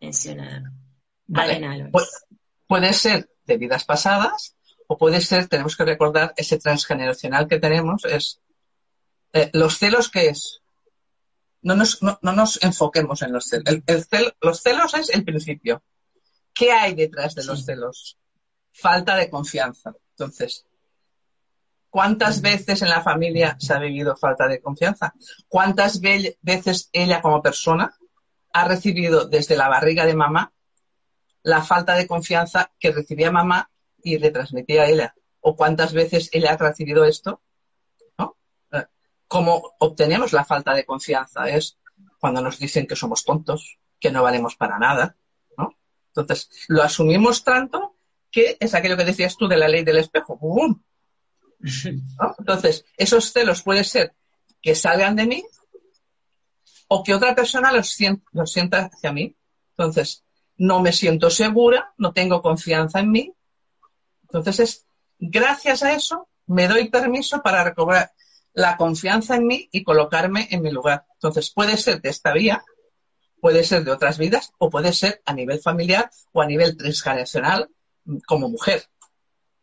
Menciona 0.00 0.72
Adriana 1.32 1.72
Álvarez. 1.72 2.10
puede 2.66 2.92
ser 2.92 3.30
de 3.46 3.56
vidas 3.56 3.84
pasadas 3.84 4.56
o 4.92 4.98
puede 4.98 5.20
ser, 5.20 5.46
tenemos 5.46 5.76
que 5.76 5.84
recordar, 5.84 6.34
ese 6.36 6.58
transgeneracional 6.58 7.46
que 7.46 7.60
tenemos 7.60 8.04
es 8.04 8.40
eh, 9.32 9.48
los 9.52 9.78
celos 9.78 10.10
que 10.10 10.26
es. 10.26 10.62
No 11.62 11.76
nos, 11.76 12.02
no, 12.02 12.18
nos 12.20 12.60
enfoquemos 12.60 13.22
en 13.22 13.30
los 13.30 13.46
celos. 13.46 13.82
El, 13.86 14.34
los 14.40 14.60
celos 14.60 14.94
es 14.94 15.10
el 15.10 15.24
principio. 15.24 15.84
¿Qué 16.52 16.72
hay 16.72 16.94
detrás 16.94 17.36
de 17.36 17.44
los 17.44 17.64
celos? 17.64 18.18
Falta 18.72 19.14
de 19.14 19.30
confianza. 19.30 19.94
Entonces, 20.10 20.66
¿cuántas 21.88 22.40
veces 22.40 22.82
en 22.82 22.88
la 22.88 23.00
familia 23.00 23.56
se 23.60 23.72
ha 23.72 23.78
vivido 23.78 24.16
falta 24.16 24.48
de 24.48 24.60
confianza? 24.60 25.14
¿Cuántas 25.46 26.00
veces 26.00 26.90
ella 26.92 27.22
como 27.22 27.40
persona 27.40 27.96
ha 28.52 28.66
recibido 28.66 29.26
desde 29.26 29.56
la 29.56 29.68
barriga 29.68 30.04
de 30.04 30.16
mamá 30.16 30.52
la 31.44 31.62
falta 31.62 31.94
de 31.94 32.08
confianza 32.08 32.72
que 32.80 32.90
recibía 32.90 33.30
mamá 33.30 33.69
y 34.02 34.18
le 34.18 34.30
transmitía 34.30 34.82
a 34.82 34.88
ella. 34.88 35.14
O 35.40 35.56
cuántas 35.56 35.92
veces 35.92 36.28
ella 36.32 36.52
ha 36.52 36.56
recibido 36.56 37.04
esto, 37.04 37.40
¿no? 38.18 38.36
Eh, 38.72 38.84
¿Cómo 39.26 39.74
obtenemos 39.78 40.32
la 40.32 40.44
falta 40.44 40.74
de 40.74 40.84
confianza? 40.84 41.48
Es 41.48 41.78
cuando 42.18 42.42
nos 42.42 42.58
dicen 42.58 42.86
que 42.86 42.96
somos 42.96 43.24
tontos, 43.24 43.78
que 43.98 44.10
no 44.10 44.22
valemos 44.22 44.56
para 44.56 44.78
nada, 44.78 45.16
¿no? 45.56 45.74
Entonces, 46.08 46.50
lo 46.68 46.82
asumimos 46.82 47.44
tanto 47.44 47.96
que 48.30 48.56
es 48.60 48.74
aquello 48.74 48.96
que 48.96 49.04
decías 49.04 49.36
tú 49.36 49.48
de 49.48 49.56
la 49.56 49.68
ley 49.68 49.82
del 49.82 49.98
espejo. 49.98 50.38
Entonces, 52.38 52.84
esos 52.96 53.32
celos 53.32 53.62
puede 53.62 53.84
ser 53.84 54.14
que 54.62 54.74
salgan 54.74 55.16
de 55.16 55.26
mí 55.26 55.44
o 56.88 57.02
que 57.02 57.14
otra 57.14 57.34
persona 57.34 57.72
los 57.72 57.96
los 58.32 58.52
sienta 58.52 58.90
hacia 58.92 59.12
mí. 59.12 59.36
Entonces, 59.70 60.24
no 60.56 60.80
me 60.80 60.92
siento 60.92 61.30
segura, 61.30 61.94
no 61.96 62.12
tengo 62.12 62.42
confianza 62.42 63.00
en 63.00 63.10
mí 63.10 63.34
entonces 64.32 64.60
es, 64.60 64.86
gracias 65.18 65.82
a 65.82 65.92
eso, 65.92 66.28
me 66.46 66.68
doy 66.68 66.88
permiso 66.88 67.42
para 67.42 67.64
recobrar 67.64 68.12
la 68.52 68.76
confianza 68.76 69.36
en 69.36 69.46
mí 69.46 69.68
y 69.72 69.82
colocarme 69.82 70.48
en 70.50 70.62
mi 70.62 70.70
lugar. 70.70 71.04
Entonces 71.14 71.50
puede 71.50 71.76
ser 71.76 72.00
de 72.00 72.10
esta 72.10 72.32
vía, 72.32 72.64
puede 73.40 73.64
ser 73.64 73.84
de 73.84 73.90
otras 73.90 74.18
vidas 74.18 74.52
o 74.58 74.70
puede 74.70 74.92
ser 74.92 75.22
a 75.26 75.32
nivel 75.32 75.60
familiar 75.60 76.10
o 76.32 76.42
a 76.42 76.46
nivel 76.46 76.76
transgeneracional 76.76 77.68
como 78.26 78.48
mujer. 78.48 78.84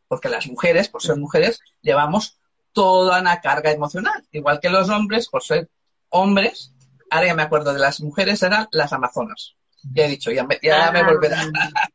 Porque 0.08 0.30
las 0.30 0.48
mujeres, 0.48 0.90
por 0.90 1.02
ser 1.02 1.18
mujeres, 1.18 1.60
llevamos 1.82 2.38
toda 2.72 3.22
una 3.22 3.42
carga 3.42 3.72
emocional. 3.72 4.26
Igual 4.32 4.60
que 4.60 4.70
los 4.70 4.90
hombres, 4.90 5.30
por 5.30 5.44
ser 5.44 5.70
hombres, 6.10 6.74
ahora 7.10 7.28
ya 7.28 7.36
me 7.36 7.44
acuerdo 7.44 7.74
de 7.74 7.80
las 7.80 8.02
mujeres, 8.02 8.44
eran 8.44 8.68
las 8.72 8.94
amazonas. 8.94 9.56
Ya 9.94 10.06
he 10.06 10.10
dicho, 10.10 10.32
ya 10.32 10.44
me, 10.44 10.60
ya 10.62 10.92
me 10.92 11.04
volverá. 11.04 11.46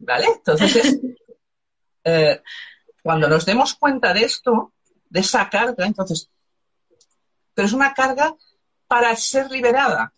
¿Vale? 0.00 0.26
Entonces, 0.36 0.98
eh, 2.04 2.42
cuando 3.02 3.28
nos 3.28 3.46
demos 3.46 3.74
cuenta 3.74 4.12
de 4.12 4.24
esto, 4.24 4.72
de 5.08 5.20
esa 5.20 5.48
carga, 5.48 5.86
entonces, 5.86 6.30
pero 7.54 7.66
es 7.66 7.72
una 7.72 7.94
carga 7.94 8.34
para 8.88 9.14
ser 9.16 9.50
liberada. 9.50 10.12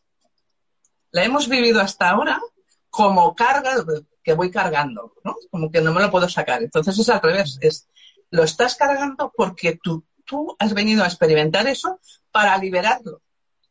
la 1.11 1.25
hemos 1.25 1.49
vivido 1.49 1.81
hasta 1.81 2.11
ahora 2.11 2.40
como 2.88 3.35
carga 3.35 3.85
que 4.23 4.35
voy 4.35 4.51
cargando, 4.51 5.14
¿no? 5.25 5.37
Como 5.51 5.71
que 5.71 5.81
no 5.81 5.92
me 5.92 6.01
lo 6.01 6.11
puedo 6.11 6.29
sacar. 6.29 6.62
Entonces 6.62 6.99
es 6.99 7.09
al 7.09 7.21
revés, 7.21 7.59
es 7.61 7.88
lo 8.31 8.45
estás 8.45 8.77
cargando 8.77 9.33
porque 9.37 9.79
tú, 9.83 10.05
tú 10.25 10.57
has 10.59 10.73
venido 10.73 11.03
a 11.03 11.07
experimentar 11.07 11.66
eso 11.66 12.01
para 12.31 12.57
liberarlo. 12.57 13.21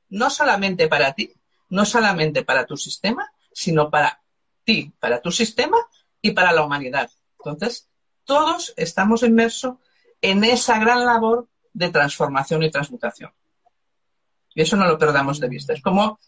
No 0.10 0.30
solamente 0.30 0.88
para 0.88 1.14
ti, 1.14 1.34
no 1.70 1.86
solamente 1.86 2.44
para 2.44 2.66
tu 2.66 2.76
sistema, 2.78 3.32
sino 3.54 3.90
para 3.90 4.22
ti, 4.64 4.94
para 5.00 5.22
tu 5.22 5.32
sistema 5.32 5.78
y 6.22 6.32
para 6.32 6.52
la 6.52 6.64
humanidad. 6.64 7.10
Entonces, 7.40 7.90
todos 8.24 8.74
estamos 8.78 9.24
inmersos 9.24 9.78
en 10.22 10.44
esa 10.44 10.80
gran 10.80 11.06
labor 11.06 11.50
de 11.74 11.90
transformación 11.90 12.64
y 12.64 12.72
transmutación. 12.72 13.34
Y 14.54 14.62
eso 14.62 14.76
no 14.76 14.88
lo 14.88 14.98
perdamos 14.98 15.40
de 15.40 15.48
vista. 15.48 15.74
Es 15.74 15.82
como 15.82 16.20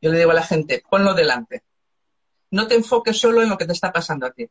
yo 0.00 0.10
le 0.10 0.18
digo 0.18 0.30
a 0.30 0.34
la 0.34 0.42
gente, 0.42 0.82
ponlo 0.88 1.14
delante. 1.14 1.64
No 2.50 2.66
te 2.66 2.74
enfoques 2.74 3.18
solo 3.18 3.42
en 3.42 3.50
lo 3.50 3.58
que 3.58 3.66
te 3.66 3.72
está 3.72 3.92
pasando 3.92 4.26
a 4.26 4.32
ti. 4.32 4.48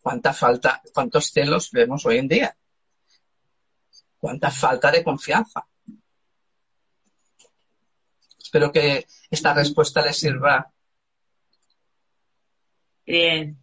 ¿Cuánta 0.00 0.32
falta, 0.32 0.82
cuántos 0.92 1.30
celos 1.30 1.70
vemos 1.70 2.04
hoy 2.06 2.18
en 2.18 2.28
día? 2.28 2.56
¿Cuánta 4.18 4.50
falta 4.50 4.90
de 4.90 5.04
confianza? 5.04 5.66
Espero 8.38 8.72
que 8.72 9.06
esta 9.30 9.54
respuesta 9.54 10.02
les 10.02 10.18
sirva. 10.18 10.72
Bien. 13.06 13.59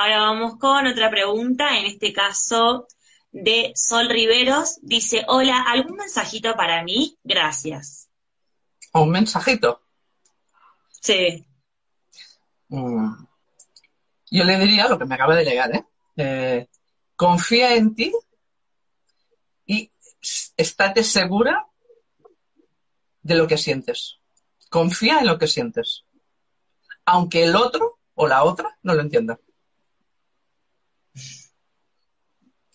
Ahora 0.00 0.20
vamos 0.20 0.58
con 0.58 0.86
otra 0.86 1.10
pregunta, 1.10 1.76
en 1.76 1.86
este 1.86 2.12
caso 2.12 2.86
de 3.32 3.72
Sol 3.74 4.08
Riveros. 4.08 4.78
Dice, 4.80 5.24
hola, 5.26 5.64
¿algún 5.66 5.96
mensajito 5.96 6.54
para 6.54 6.84
mí? 6.84 7.18
Gracias. 7.24 8.08
¿Un 8.92 9.10
mensajito? 9.10 9.82
Sí. 10.88 11.44
Mm. 12.68 13.12
Yo 14.30 14.44
le 14.44 14.58
diría 14.60 14.86
lo 14.86 15.00
que 15.00 15.04
me 15.04 15.16
acaba 15.16 15.34
de 15.34 15.44
llegar, 15.44 15.74
¿eh? 15.74 15.84
¿eh? 16.16 16.68
confía 17.16 17.74
en 17.74 17.96
ti 17.96 18.12
y 19.66 19.90
estate 20.56 21.02
segura 21.02 21.66
de 23.22 23.34
lo 23.34 23.48
que 23.48 23.58
sientes. 23.58 24.20
Confía 24.70 25.18
en 25.18 25.26
lo 25.26 25.40
que 25.40 25.48
sientes. 25.48 26.04
Aunque 27.04 27.42
el 27.42 27.56
otro 27.56 27.98
o 28.14 28.28
la 28.28 28.44
otra 28.44 28.78
no 28.84 28.94
lo 28.94 29.00
entienda. 29.00 29.40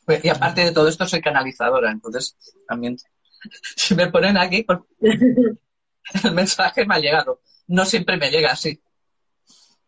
Y 0.08 0.30
aparte 0.30 0.66
de 0.66 0.72
todo 0.72 0.88
esto, 0.88 1.08
soy 1.08 1.22
canalizadora, 1.22 1.92
entonces 1.92 2.36
también 2.68 2.98
si 3.76 3.96
me 3.96 4.08
ponen 4.08 4.38
aquí, 4.38 4.64
pues, 4.64 4.80
el 6.24 6.32
mensaje 6.34 6.86
me 6.86 6.96
ha 6.96 7.00
llegado. 7.00 7.42
No 7.68 7.86
siempre 7.86 8.18
me 8.18 8.30
llega 8.30 8.52
así. 8.52 8.82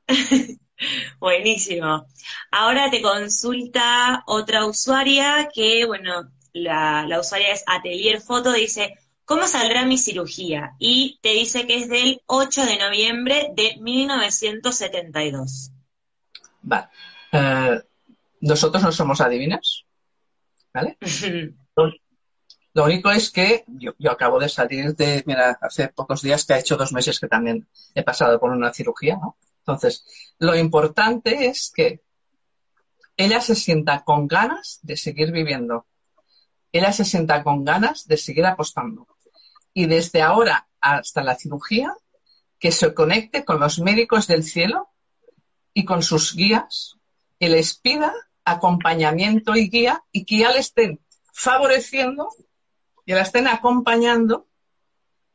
Buenísimo. 1.19 2.05
Ahora 2.51 2.89
te 2.89 3.01
consulta 3.01 4.23
otra 4.27 4.65
usuaria 4.65 5.49
que, 5.53 5.85
bueno, 5.85 6.31
la, 6.53 7.05
la, 7.07 7.19
usuaria 7.19 7.51
es 7.53 7.63
Atelier 7.65 8.21
Foto, 8.21 8.51
dice, 8.53 8.97
¿cómo 9.25 9.47
saldrá 9.47 9.85
mi 9.85 9.97
cirugía? 9.97 10.75
Y 10.79 11.19
te 11.21 11.29
dice 11.29 11.65
que 11.65 11.77
es 11.77 11.89
del 11.89 12.21
8 12.27 12.65
de 12.65 12.77
noviembre 12.77 13.49
de 13.55 13.77
1972. 13.81 15.71
Vale. 16.61 16.87
Eh, 17.31 17.81
nosotros 18.41 18.83
no 18.83 18.91
somos 18.91 19.21
adivinas, 19.21 19.84
¿vale? 20.75 20.97
Lo 22.73 22.83
único 22.83 23.09
es 23.09 23.31
que 23.31 23.63
yo, 23.67 23.93
yo, 23.97 24.11
acabo 24.11 24.37
de 24.37 24.49
salir 24.49 24.93
de, 24.97 25.23
mira, 25.25 25.57
hace 25.61 25.87
pocos 25.87 26.21
días 26.21 26.43
que 26.43 26.53
ha 26.55 26.59
hecho 26.59 26.75
dos 26.75 26.91
meses 26.91 27.21
que 27.21 27.29
también 27.29 27.69
he 27.93 28.03
pasado 28.03 28.37
por 28.37 28.51
una 28.51 28.73
cirugía, 28.73 29.15
¿no? 29.15 29.37
Entonces, 29.59 30.05
lo 30.39 30.57
importante 30.57 31.47
es 31.47 31.71
que 31.73 32.03
ella 33.15 33.39
se 33.39 33.55
sienta 33.55 34.03
con 34.03 34.27
ganas 34.27 34.79
de 34.81 34.97
seguir 34.97 35.31
viviendo. 35.31 35.87
Ella 36.73 36.91
se 36.91 37.05
sienta 37.05 37.41
con 37.43 37.63
ganas 37.63 38.07
de 38.07 38.17
seguir 38.17 38.45
apostando. 38.45 39.07
Y 39.73 39.85
desde 39.85 40.21
ahora 40.21 40.67
hasta 40.81 41.23
la 41.23 41.35
cirugía, 41.35 41.95
que 42.59 42.73
se 42.73 42.93
conecte 42.93 43.45
con 43.45 43.61
los 43.61 43.79
médicos 43.79 44.27
del 44.27 44.43
cielo 44.43 44.89
y 45.73 45.85
con 45.85 46.03
sus 46.03 46.35
guías 46.35 46.97
y 47.39 47.47
les 47.47 47.75
pida 47.75 48.13
acompañamiento 48.45 49.55
y 49.55 49.69
guía 49.69 50.03
y 50.11 50.23
que 50.25 50.39
ya 50.39 50.51
le 50.51 50.59
estén 50.59 50.99
favoreciendo 51.33 52.29
y 53.05 53.13
la 53.13 53.21
estén 53.21 53.47
acompañando 53.47 54.47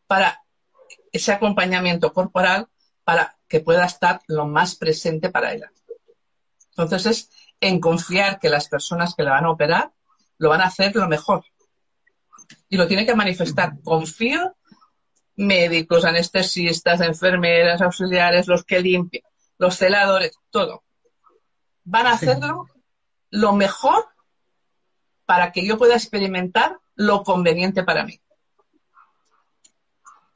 para 0.07 0.43
ese 1.13 1.33
acompañamiento 1.33 2.13
corporal 2.13 2.69
para 3.05 3.37
que 3.49 3.61
pueda 3.61 3.85
estar 3.85 4.21
lo 4.29 4.47
más 4.47 4.77
presente 4.77 5.29
para 5.29 5.53
ella. 5.53 5.73
Entonces 6.71 7.07
es 7.07 7.31
en 7.61 7.81
confiar 7.81 8.39
que 8.39 8.49
las 8.49 8.69
personas 8.69 9.15
que 9.15 9.25
la 9.25 9.33
van 9.33 9.45
a 9.45 9.51
operar 9.51 9.93
lo 10.39 10.49
van 10.49 10.63
a 10.63 10.67
hacer 10.67 10.95
lo 10.95 11.09
mejor. 11.09 11.45
Y 12.69 12.77
lo 12.77 12.87
tiene 12.87 13.05
que 13.05 13.15
manifestar. 13.15 13.75
Confío 13.83 14.57
médicos, 15.37 16.05
anestesistas, 16.05 17.01
enfermeras, 17.01 17.83
auxiliares, 17.83 18.47
los 18.47 18.65
que 18.65 18.81
limpian, 18.81 19.25
los 19.59 19.77
celadores, 19.77 20.39
todo. 20.51 20.85
Van 21.85 22.07
a 22.07 22.13
hacerlo 22.13 22.67
lo 23.31 23.53
mejor 23.53 24.07
para 25.25 25.53
que 25.53 25.65
yo 25.65 25.79
pueda 25.79 25.95
experimentar 25.95 26.79
lo 26.97 27.23
conveniente 27.23 27.85
para 27.85 28.05
mí. 28.05 28.21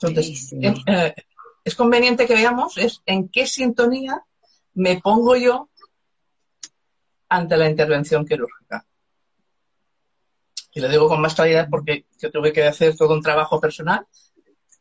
Entonces, 0.01 0.53
eh, 0.53 1.15
es 1.65 1.75
conveniente 1.75 2.27
que 2.27 2.35
veamos 2.35 2.77
es 2.79 3.03
en 3.07 3.29
qué 3.29 3.47
sintonía 3.47 4.25
me 4.75 5.01
pongo 5.01 5.37
yo 5.37 5.71
ante 7.29 7.57
la 7.57 7.69
intervención 7.69 8.27
quirúrgica. 8.27 8.87
Y 10.73 10.81
lo 10.81 10.89
digo 10.89 11.09
con 11.09 11.21
más 11.21 11.35
claridad 11.35 11.69
porque 11.71 12.07
yo 12.19 12.31
tuve 12.31 12.53
que 12.53 12.65
hacer 12.65 12.97
todo 12.97 13.15
un 13.15 13.23
trabajo 13.23 13.61
personal, 13.61 14.07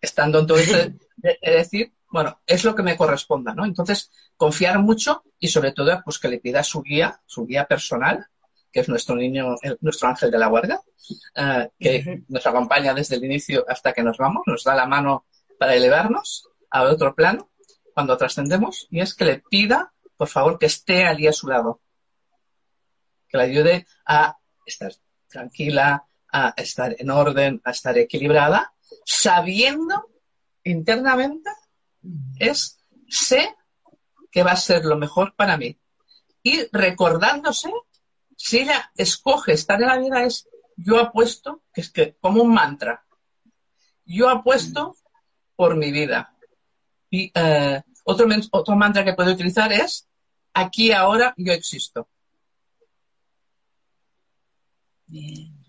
estando 0.02 0.40
en 0.40 0.48
todo 0.48 0.58
esto, 0.58 0.78
de, 1.18 1.38
decir, 1.42 1.94
bueno, 2.10 2.42
es 2.46 2.64
lo 2.64 2.76
que 2.76 2.84
me 2.84 2.98
corresponda, 2.98 3.54
¿no? 3.54 3.66
Entonces, 3.66 4.12
confiar 4.38 4.80
mucho 4.80 5.24
y 5.40 5.48
sobre 5.48 5.72
todo, 5.72 6.02
pues 6.04 6.20
que 6.20 6.28
le 6.28 6.40
pida 6.40 6.64
su 6.64 6.82
guía, 6.82 7.22
su 7.26 7.46
guía 7.46 7.66
personal, 7.66 8.28
que 8.72 8.80
es 8.80 8.90
nuestro 8.90 9.16
niño, 9.16 9.56
nuestro 9.82 10.10
ángel 10.10 10.32
de 10.32 10.40
la 10.40 10.48
guardia, 10.48 10.82
uh, 11.38 11.70
que 11.80 12.24
nos 12.28 12.46
acompaña 12.46 12.94
desde 12.94 13.16
el 13.16 13.26
inicio 13.26 13.64
hasta 13.68 13.94
que 13.94 14.04
nos 14.04 14.18
vamos, 14.18 14.44
nos 14.48 14.64
da 14.64 14.76
la 14.76 14.88
mano 14.88 15.26
para 15.60 15.76
elevarnos 15.76 16.50
a 16.72 16.84
otro 16.84 17.14
plano 17.14 17.52
cuando 17.94 18.18
trascendemos 18.18 18.88
y 18.90 19.02
es 19.02 19.14
que 19.14 19.26
le 19.26 19.44
pida, 19.50 19.94
por 20.18 20.28
favor, 20.28 20.58
que 20.58 20.66
esté 20.66 21.06
allí 21.06 21.28
a 21.28 21.34
su 21.34 21.48
lado. 21.48 21.82
Que 23.28 23.38
le 23.38 23.44
ayude 23.44 23.88
a 24.06 24.38
estar 24.66 24.92
tranquila, 25.30 26.06
a 26.32 26.54
estar 26.58 26.96
en 26.98 27.10
orden, 27.12 27.62
a 27.64 27.72
estar 27.72 27.98
equilibrada, 27.98 28.74
sabiendo 29.06 30.10
internamente 30.64 31.50
es 32.40 32.80
sé 33.08 33.56
que 34.34 34.42
va 34.44 34.54
a 34.54 34.58
ser 34.58 34.84
lo 34.84 34.98
mejor 34.98 35.36
para 35.36 35.58
mí. 35.58 35.80
Y 36.42 36.66
recordándose, 36.72 37.72
si 38.36 38.62
ella 38.62 38.92
escoge 38.96 39.54
estar 39.54 39.80
en 39.80 39.88
la 39.88 39.98
vida, 40.00 40.24
es 40.24 40.50
yo 40.76 41.00
apuesto, 41.00 41.62
que 41.72 41.82
es 41.82 41.92
que 41.92 42.18
como 42.20 42.42
un 42.42 42.52
mantra, 42.52 43.06
yo 44.06 44.30
apuesto 44.30 44.98
por 45.56 45.78
mi 45.78 45.92
vida. 45.92 46.36
Y 47.12 47.28
uh, 47.40 47.80
otro, 48.06 48.28
otro 48.52 48.76
mantra 48.76 49.06
que 49.06 49.14
puedo 49.14 49.32
utilizar 49.32 49.72
es, 49.72 50.10
aquí 50.52 50.92
ahora 50.92 51.36
yo 51.38 51.54
existo. 51.54 52.10
Bien. 55.06 55.64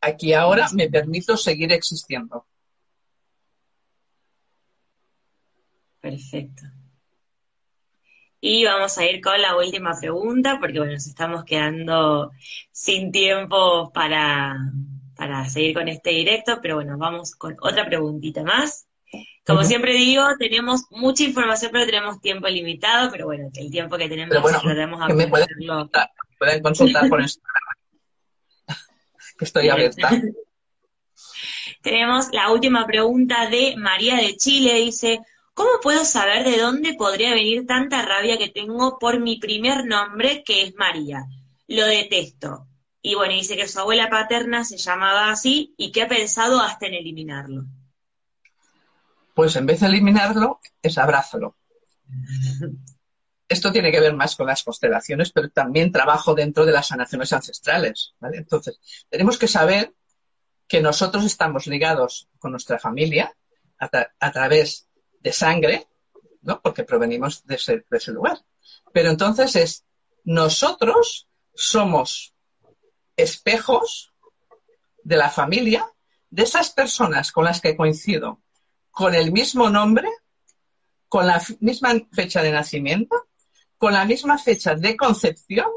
Aquí 0.00 0.34
ahora 0.34 0.68
me 0.72 0.88
permito 0.88 1.36
seguir 1.36 1.72
existiendo. 1.72 2.46
Perfecto. 6.00 6.62
Y 8.46 8.62
vamos 8.66 8.98
a 8.98 9.06
ir 9.06 9.22
con 9.22 9.40
la 9.40 9.56
última 9.56 9.98
pregunta, 9.98 10.58
porque 10.60 10.78
bueno, 10.78 10.92
nos 10.92 11.06
estamos 11.06 11.44
quedando 11.44 12.30
sin 12.70 13.10
tiempo 13.10 13.90
para, 13.90 14.54
para 15.16 15.48
seguir 15.48 15.72
con 15.72 15.88
este 15.88 16.10
directo, 16.10 16.58
pero 16.60 16.74
bueno, 16.74 16.98
vamos 16.98 17.34
con 17.36 17.56
otra 17.62 17.86
preguntita 17.86 18.42
más. 18.42 18.86
Como 19.46 19.64
siempre 19.64 19.94
digo, 19.94 20.26
tenemos 20.38 20.82
mucha 20.90 21.24
información, 21.24 21.70
pero 21.72 21.86
tenemos 21.86 22.20
tiempo 22.20 22.46
limitado, 22.46 23.10
pero 23.10 23.24
bueno, 23.24 23.48
el 23.54 23.70
tiempo 23.70 23.96
que 23.96 24.10
tenemos 24.10 24.42
bueno, 24.42 24.60
tratemos 24.60 25.06
que 25.06 25.14
me 25.14 25.26
pueden, 25.26 25.48
consultar, 25.66 26.10
pueden 26.38 26.62
consultar 26.62 27.08
por 27.08 27.22
Instagram. 27.22 27.76
que 29.38 29.44
estoy 29.46 29.70
abierta. 29.70 30.10
tenemos 31.82 32.28
la 32.30 32.50
última 32.50 32.86
pregunta 32.86 33.48
de 33.48 33.74
María 33.78 34.16
de 34.16 34.36
Chile, 34.36 34.74
dice, 34.74 35.20
¿cómo 35.54 35.70
puedo 35.82 36.04
saber 36.04 36.44
de 36.44 36.58
dónde 36.58 36.94
podría 36.94 37.32
venir 37.32 37.66
tanta 37.66 38.02
rabia 38.02 38.36
que 38.36 38.48
tengo 38.48 38.98
por 38.98 39.20
mi 39.20 39.38
primer 39.38 39.86
nombre, 39.86 40.42
que 40.44 40.62
es 40.62 40.74
María? 40.74 41.24
Lo 41.68 41.86
detesto. 41.86 42.66
Y 43.00 43.14
bueno, 43.14 43.34
dice 43.34 43.56
que 43.56 43.68
su 43.68 43.78
abuela 43.80 44.08
paterna 44.10 44.64
se 44.64 44.76
llamaba 44.76 45.30
así 45.30 45.74
y 45.76 45.92
que 45.92 46.02
ha 46.02 46.08
pensado 46.08 46.60
hasta 46.60 46.86
en 46.86 46.94
eliminarlo. 46.94 47.64
pues 49.34 49.56
en 49.56 49.66
vez 49.66 49.80
de 49.80 49.86
eliminarlo, 49.86 50.60
es 50.80 50.96
abrázalo. 50.96 51.56
Esto 53.48 53.72
tiene 53.72 53.92
que 53.92 54.00
ver 54.00 54.14
más 54.14 54.36
con 54.36 54.46
las 54.46 54.62
constelaciones, 54.62 55.32
pero 55.32 55.50
también 55.50 55.92
trabajo 55.92 56.34
dentro 56.34 56.64
de 56.64 56.72
las 56.72 56.88
sanaciones 56.88 57.32
ancestrales. 57.32 58.14
Entonces, 58.32 58.80
tenemos 59.08 59.38
que 59.38 59.48
saber 59.48 59.92
que 60.66 60.80
nosotros 60.80 61.24
estamos 61.24 61.66
ligados 61.66 62.28
con 62.38 62.52
nuestra 62.52 62.78
familia 62.78 63.36
a, 63.78 64.32
través 64.32 64.83
de 65.24 65.32
sangre, 65.32 65.88
¿no? 66.42 66.60
porque 66.60 66.84
provenimos 66.84 67.44
de 67.46 67.54
ese, 67.56 67.84
de 67.90 67.96
ese 67.96 68.12
lugar. 68.12 68.38
Pero 68.92 69.10
entonces 69.10 69.56
es, 69.56 69.84
nosotros 70.22 71.28
somos 71.54 72.34
espejos 73.16 74.12
de 75.02 75.16
la 75.16 75.30
familia, 75.30 75.90
de 76.30 76.42
esas 76.42 76.70
personas 76.70 77.32
con 77.32 77.46
las 77.46 77.60
que 77.60 77.76
coincido, 77.76 78.42
con 78.90 79.14
el 79.14 79.32
mismo 79.32 79.70
nombre, 79.70 80.08
con 81.08 81.26
la 81.26 81.42
misma 81.60 81.94
fecha 82.12 82.42
de 82.42 82.52
nacimiento, 82.52 83.28
con 83.78 83.94
la 83.94 84.04
misma 84.04 84.36
fecha 84.38 84.74
de 84.74 84.96
concepción 84.96 85.68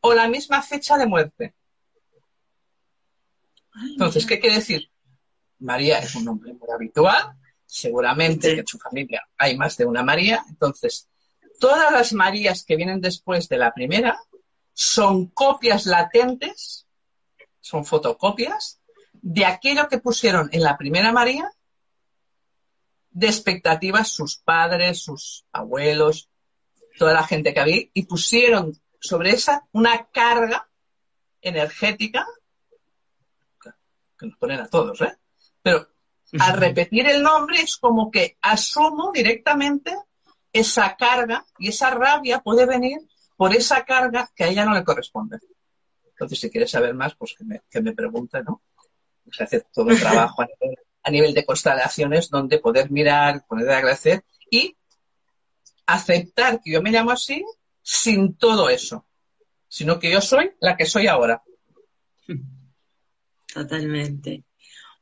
o 0.00 0.14
la 0.14 0.28
misma 0.28 0.62
fecha 0.62 0.96
de 0.96 1.06
muerte. 1.06 1.54
Entonces, 3.90 4.24
¿qué 4.24 4.40
quiere 4.40 4.56
decir? 4.56 4.90
María 5.58 5.98
es 5.98 6.14
un 6.14 6.24
nombre 6.24 6.52
muy 6.54 6.68
habitual, 6.72 7.36
seguramente 7.66 8.58
en 8.58 8.66
su 8.66 8.78
familia 8.78 9.26
hay 9.36 9.56
más 9.56 9.76
de 9.76 9.84
una 9.84 10.02
María, 10.02 10.44
entonces 10.48 11.08
todas 11.58 11.92
las 11.92 12.12
Marías 12.12 12.64
que 12.64 12.76
vienen 12.76 13.00
después 13.00 13.48
de 13.48 13.58
la 13.58 13.72
primera 13.72 14.18
son 14.72 15.26
copias 15.26 15.86
latentes, 15.86 16.86
son 17.60 17.84
fotocopias 17.84 18.80
de 19.12 19.46
aquello 19.46 19.88
que 19.88 19.98
pusieron 19.98 20.48
en 20.52 20.62
la 20.62 20.76
primera 20.76 21.12
María 21.12 21.50
de 23.10 23.28
expectativas 23.28 24.08
sus 24.08 24.36
padres, 24.36 25.02
sus 25.02 25.46
abuelos, 25.52 26.28
toda 26.98 27.14
la 27.14 27.24
gente 27.24 27.54
que 27.54 27.60
había, 27.60 27.82
y 27.92 28.02
pusieron 28.04 28.72
sobre 29.00 29.30
esa 29.30 29.66
una 29.72 30.06
carga 30.06 30.68
energética 31.40 32.26
que 34.18 34.26
nos 34.26 34.36
ponen 34.36 34.60
a 34.60 34.68
todos, 34.68 35.00
¿eh? 35.00 35.16
Pero 35.62 35.93
al 36.38 36.56
repetir 36.58 37.08
el 37.08 37.22
nombre 37.22 37.60
es 37.60 37.76
como 37.76 38.10
que 38.10 38.36
asumo 38.42 39.12
directamente 39.12 39.96
esa 40.52 40.96
carga 40.96 41.44
y 41.58 41.68
esa 41.68 41.90
rabia 41.90 42.40
puede 42.40 42.66
venir 42.66 42.98
por 43.36 43.54
esa 43.54 43.84
carga 43.84 44.30
que 44.34 44.44
a 44.44 44.48
ella 44.48 44.64
no 44.64 44.74
le 44.74 44.84
corresponde. 44.84 45.38
Entonces, 46.10 46.38
si 46.38 46.50
quieres 46.50 46.70
saber 46.70 46.94
más, 46.94 47.14
pues 47.16 47.34
que 47.36 47.44
me, 47.44 47.62
que 47.68 47.80
me 47.80 47.92
pregunte, 47.92 48.42
¿no? 48.42 48.62
Se 49.32 49.42
hace 49.42 49.66
todo 49.72 49.90
el 49.90 49.98
trabajo 49.98 50.42
a 50.42 51.10
nivel, 51.10 51.34
de 51.34 51.44
constelaciones 51.44 52.30
donde 52.30 52.58
poder 52.60 52.90
mirar, 52.90 53.44
poder 53.46 53.70
agradecer 53.70 54.24
y 54.50 54.76
aceptar 55.86 56.60
que 56.62 56.72
yo 56.72 56.82
me 56.82 56.90
llamo 56.90 57.10
así 57.10 57.44
sin 57.82 58.36
todo 58.36 58.70
eso, 58.70 59.04
sino 59.68 59.98
que 59.98 60.10
yo 60.10 60.20
soy 60.20 60.52
la 60.60 60.76
que 60.76 60.86
soy 60.86 61.08
ahora. 61.08 61.42
Totalmente. 63.52 64.44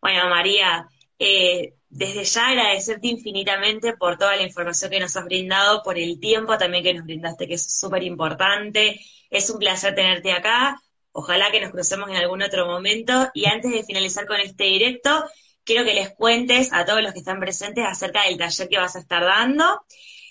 Bueno, 0.00 0.28
María, 0.28 0.88
eh, 1.24 1.74
desde 1.88 2.24
ya 2.24 2.48
agradecerte 2.48 3.06
infinitamente 3.06 3.96
por 3.96 4.18
toda 4.18 4.34
la 4.34 4.42
información 4.42 4.90
que 4.90 4.98
nos 4.98 5.16
has 5.16 5.24
brindado, 5.24 5.80
por 5.84 5.96
el 5.96 6.18
tiempo 6.18 6.58
también 6.58 6.82
que 6.82 6.94
nos 6.94 7.04
brindaste, 7.04 7.46
que 7.46 7.54
es 7.54 7.78
súper 7.78 8.02
importante. 8.02 9.00
Es 9.30 9.48
un 9.48 9.60
placer 9.60 9.94
tenerte 9.94 10.32
acá. 10.32 10.82
Ojalá 11.12 11.52
que 11.52 11.60
nos 11.60 11.70
crucemos 11.70 12.10
en 12.10 12.16
algún 12.16 12.42
otro 12.42 12.66
momento. 12.66 13.30
Y 13.34 13.46
antes 13.46 13.70
de 13.70 13.84
finalizar 13.84 14.26
con 14.26 14.40
este 14.40 14.64
directo, 14.64 15.24
quiero 15.62 15.84
que 15.84 15.94
les 15.94 16.10
cuentes 16.10 16.72
a 16.72 16.84
todos 16.84 17.02
los 17.02 17.12
que 17.12 17.20
están 17.20 17.38
presentes 17.38 17.84
acerca 17.86 18.24
del 18.24 18.36
taller 18.36 18.68
que 18.68 18.78
vas 18.78 18.96
a 18.96 18.98
estar 18.98 19.22
dando. 19.22 19.82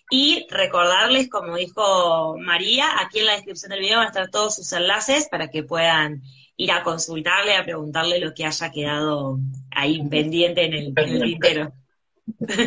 Y 0.10 0.46
recordarles, 0.50 1.30
como 1.30 1.56
dijo 1.56 2.36
María, 2.38 3.00
aquí 3.00 3.20
en 3.20 3.28
la 3.28 3.36
descripción 3.36 3.70
del 3.70 3.80
video 3.80 4.00
van 4.00 4.08
a 4.08 4.10
estar 4.10 4.30
todos 4.30 4.56
sus 4.56 4.74
enlaces 4.74 5.30
para 5.30 5.48
que 5.50 5.64
puedan 5.64 6.22
ir 6.62 6.72
a 6.72 6.84
consultarle, 6.84 7.56
a 7.56 7.64
preguntarle 7.64 8.20
lo 8.20 8.36
que 8.36 8.46
haya 8.46 8.72
quedado 8.72 9.40
ahí 9.72 10.08
pendiente 10.08 10.66
en 10.66 10.74
el, 10.74 10.94
tintero. 10.94 11.74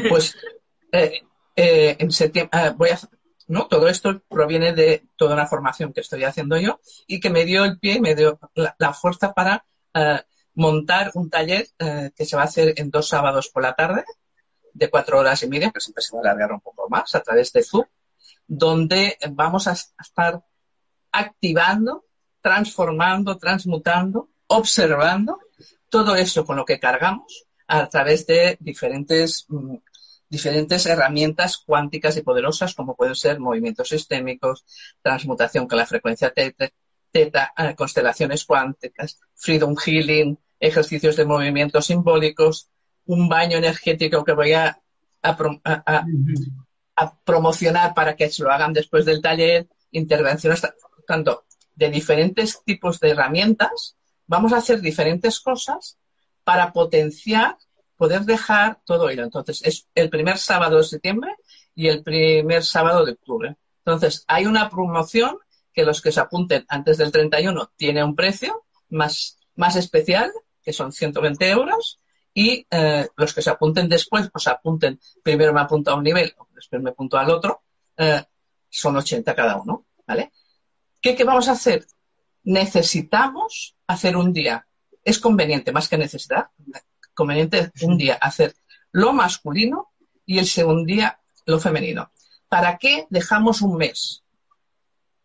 Pues 0.08 0.36
eh, 0.90 1.22
eh, 1.54 1.96
en 2.00 2.10
septiembre 2.10 2.50
ah, 2.52 2.74
voy 2.76 2.90
a 2.90 2.98
¿no? 3.46 3.68
Todo 3.68 3.86
esto 3.88 4.20
proviene 4.28 4.72
de 4.72 5.06
toda 5.16 5.34
una 5.34 5.46
formación 5.46 5.92
que 5.92 6.00
estoy 6.00 6.24
haciendo 6.24 6.56
yo 6.56 6.80
y 7.06 7.20
que 7.20 7.30
me 7.30 7.44
dio 7.44 7.64
el 7.64 7.78
pie 7.78 7.94
y 7.94 8.00
me 8.00 8.16
dio 8.16 8.40
la, 8.54 8.92
fuerza 8.94 9.32
para 9.32 9.64
eh, 9.92 10.22
montar 10.54 11.12
un 11.14 11.30
taller 11.30 11.68
que 12.16 12.24
se 12.24 12.36
va 12.36 12.42
a 12.42 12.46
hacer 12.46 12.74
en 12.76 12.90
dos 12.90 13.08
sábados 13.08 13.48
por 13.48 13.62
la 13.62 13.74
tarde, 13.74 14.04
de 14.72 14.90
cuatro 14.90 15.20
horas 15.20 15.42
y 15.44 15.48
media, 15.48 15.70
que 15.70 15.80
siempre 15.80 16.02
se 16.02 16.16
va 16.16 16.18
a 16.18 16.22
alargar 16.22 16.52
un 16.52 16.60
poco 16.60 16.88
más, 16.88 17.14
a 17.14 17.20
través 17.20 17.52
de 17.52 17.62
Zoom, 17.62 17.84
donde 18.46 19.18
vamos 19.30 19.68
a 19.68 19.72
estar 19.72 20.42
activando 21.12 22.04
transformando, 22.44 23.38
transmutando, 23.38 24.28
observando 24.48 25.38
todo 25.88 26.14
eso 26.14 26.44
con 26.44 26.56
lo 26.56 26.66
que 26.66 26.78
cargamos 26.78 27.46
a 27.66 27.88
través 27.88 28.26
de 28.26 28.58
diferentes, 28.60 29.46
mm, 29.48 29.76
diferentes 30.28 30.84
herramientas 30.84 31.56
cuánticas 31.64 32.18
y 32.18 32.22
poderosas 32.22 32.74
como 32.74 32.96
pueden 32.96 33.14
ser 33.14 33.40
movimientos 33.40 33.88
sistémicos, 33.88 34.66
transmutación 35.00 35.66
con 35.66 35.78
la 35.78 35.86
frecuencia 35.86 36.34
teta, 36.34 36.70
eh, 37.56 37.74
constelaciones 37.74 38.44
cuánticas, 38.44 39.18
freedom 39.34 39.74
healing, 39.74 40.38
ejercicios 40.60 41.16
de 41.16 41.24
movimientos 41.24 41.86
simbólicos, 41.86 42.68
un 43.06 43.26
baño 43.26 43.56
energético 43.56 44.22
que 44.22 44.32
voy 44.34 44.52
a, 44.52 44.78
a 45.22 47.16
promocionar 47.24 47.94
para 47.94 48.14
que 48.14 48.28
se 48.28 48.42
lo 48.42 48.50
hagan 48.50 48.74
después 48.74 49.06
del 49.06 49.22
taller, 49.22 49.66
intervenciones, 49.92 50.60
tanto 51.06 51.44
de 51.74 51.90
diferentes 51.90 52.62
tipos 52.64 53.00
de 53.00 53.10
herramientas, 53.10 53.96
vamos 54.26 54.52
a 54.52 54.58
hacer 54.58 54.80
diferentes 54.80 55.40
cosas 55.40 55.98
para 56.44 56.72
potenciar, 56.72 57.56
poder 57.96 58.22
dejar 58.22 58.80
todo 58.84 59.08
ello. 59.10 59.24
Entonces, 59.24 59.62
es 59.64 59.88
el 59.94 60.10
primer 60.10 60.38
sábado 60.38 60.78
de 60.78 60.84
septiembre 60.84 61.34
y 61.74 61.88
el 61.88 62.02
primer 62.02 62.64
sábado 62.64 63.04
de 63.04 63.12
octubre. 63.12 63.56
Entonces, 63.84 64.24
hay 64.26 64.46
una 64.46 64.70
promoción 64.70 65.38
que 65.72 65.84
los 65.84 66.00
que 66.00 66.12
se 66.12 66.20
apunten 66.20 66.64
antes 66.68 66.98
del 66.98 67.10
31 67.10 67.72
tiene 67.76 68.04
un 68.04 68.14
precio 68.14 68.64
más, 68.90 69.38
más 69.56 69.76
especial, 69.76 70.30
que 70.62 70.72
son 70.72 70.92
120 70.92 71.50
euros, 71.50 72.00
y 72.32 72.66
eh, 72.70 73.08
los 73.16 73.34
que 73.34 73.42
se 73.42 73.50
apunten 73.50 73.88
después, 73.88 74.28
pues 74.30 74.46
apunten, 74.48 74.98
primero 75.22 75.52
me 75.52 75.60
apunto 75.60 75.90
a 75.90 75.94
un 75.94 76.02
nivel, 76.02 76.34
después 76.54 76.82
me 76.82 76.90
apunto 76.90 77.16
al 77.16 77.30
otro, 77.30 77.62
eh, 77.96 78.22
son 78.68 78.96
80 78.96 79.34
cada 79.34 79.56
uno, 79.56 79.86
¿vale? 80.06 80.32
¿Qué, 81.12 81.22
vamos 81.22 81.48
a 81.48 81.52
hacer? 81.52 81.86
Necesitamos 82.44 83.76
hacer 83.86 84.16
un 84.16 84.32
día. 84.32 84.66
Es 85.04 85.18
conveniente, 85.18 85.70
más 85.70 85.86
que 85.86 85.98
necesidad, 85.98 86.46
conveniente 87.12 87.70
un 87.82 87.98
día 87.98 88.14
hacer 88.14 88.56
lo 88.90 89.12
masculino 89.12 89.92
y 90.24 90.38
el 90.38 90.46
segundo 90.46 90.86
día 90.86 91.20
lo 91.44 91.60
femenino. 91.60 92.10
¿Para 92.48 92.78
qué 92.78 93.06
dejamos 93.10 93.60
un 93.60 93.76
mes? 93.76 94.24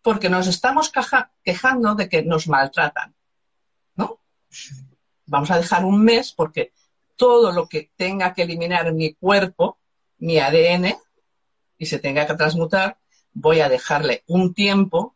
Porque 0.02 0.30
nos 0.30 0.48
estamos 0.48 0.92
quejando 1.46 1.96
de 1.96 2.10
que 2.10 2.24
nos 2.24 2.50
maltratan, 2.50 3.16
¿no? 3.96 4.20
Vamos 5.28 5.50
a 5.50 5.60
dejar 5.60 5.86
un 5.86 6.04
mes 6.04 6.34
porque 6.34 6.74
todo 7.16 7.54
lo 7.54 7.70
que 7.70 7.90
tenga 7.96 8.34
que 8.34 8.42
eliminar 8.42 8.92
mi 8.92 9.14
cuerpo, 9.14 9.80
mi 10.18 10.40
ADN, 10.40 10.98
y 11.78 11.86
se 11.86 12.00
tenga 12.00 12.28
que 12.28 12.34
transmutar, 12.34 12.98
voy 13.32 13.62
a 13.62 13.70
dejarle 13.70 14.26
un 14.28 14.54
tiempo 14.54 15.16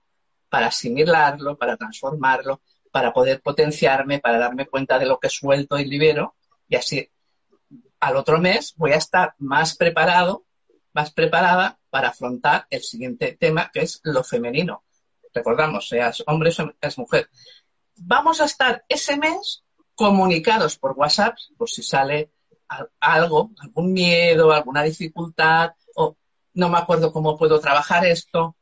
para 0.54 0.68
asimilarlo, 0.68 1.58
para 1.58 1.76
transformarlo, 1.78 2.62
para 2.92 3.12
poder 3.12 3.42
potenciarme, 3.42 4.20
para 4.20 4.38
darme 4.38 4.68
cuenta 4.68 5.00
de 5.00 5.08
lo 5.08 5.20
que 5.20 5.28
suelto 5.28 5.80
y 5.80 5.86
libero. 5.86 6.36
Y 6.70 6.76
así 6.76 7.10
al 8.00 8.18
otro 8.18 8.38
mes 8.38 8.76
voy 8.78 8.92
a 8.92 8.98
estar 8.98 9.34
más 9.40 9.76
preparado, 9.76 10.46
más 10.94 11.12
preparada 11.12 11.80
para 11.90 12.10
afrontar 12.10 12.68
el 12.70 12.84
siguiente 12.84 13.36
tema, 13.36 13.72
que 13.74 13.80
es 13.80 14.00
lo 14.04 14.24
femenino. 14.24 14.84
Recordamos, 15.34 15.90
seas 15.90 16.24
hombre 16.28 16.52
seas 16.52 17.00
mujer. 17.00 17.32
Vamos 17.96 18.40
a 18.40 18.46
estar 18.46 18.86
ese 18.88 19.18
mes 19.18 19.64
comunicados 19.96 20.78
por 20.78 20.92
WhatsApp, 20.92 21.36
por 21.58 21.68
si 21.68 21.82
sale 21.82 22.30
algo, 23.00 23.50
algún 23.60 23.92
miedo, 23.92 24.52
alguna 24.52 24.84
dificultad, 24.84 25.72
o 25.96 26.16
no 26.54 26.70
me 26.70 26.78
acuerdo 26.78 27.12
cómo 27.12 27.40
puedo 27.40 27.60
trabajar 27.60 28.06
esto, 28.06 28.56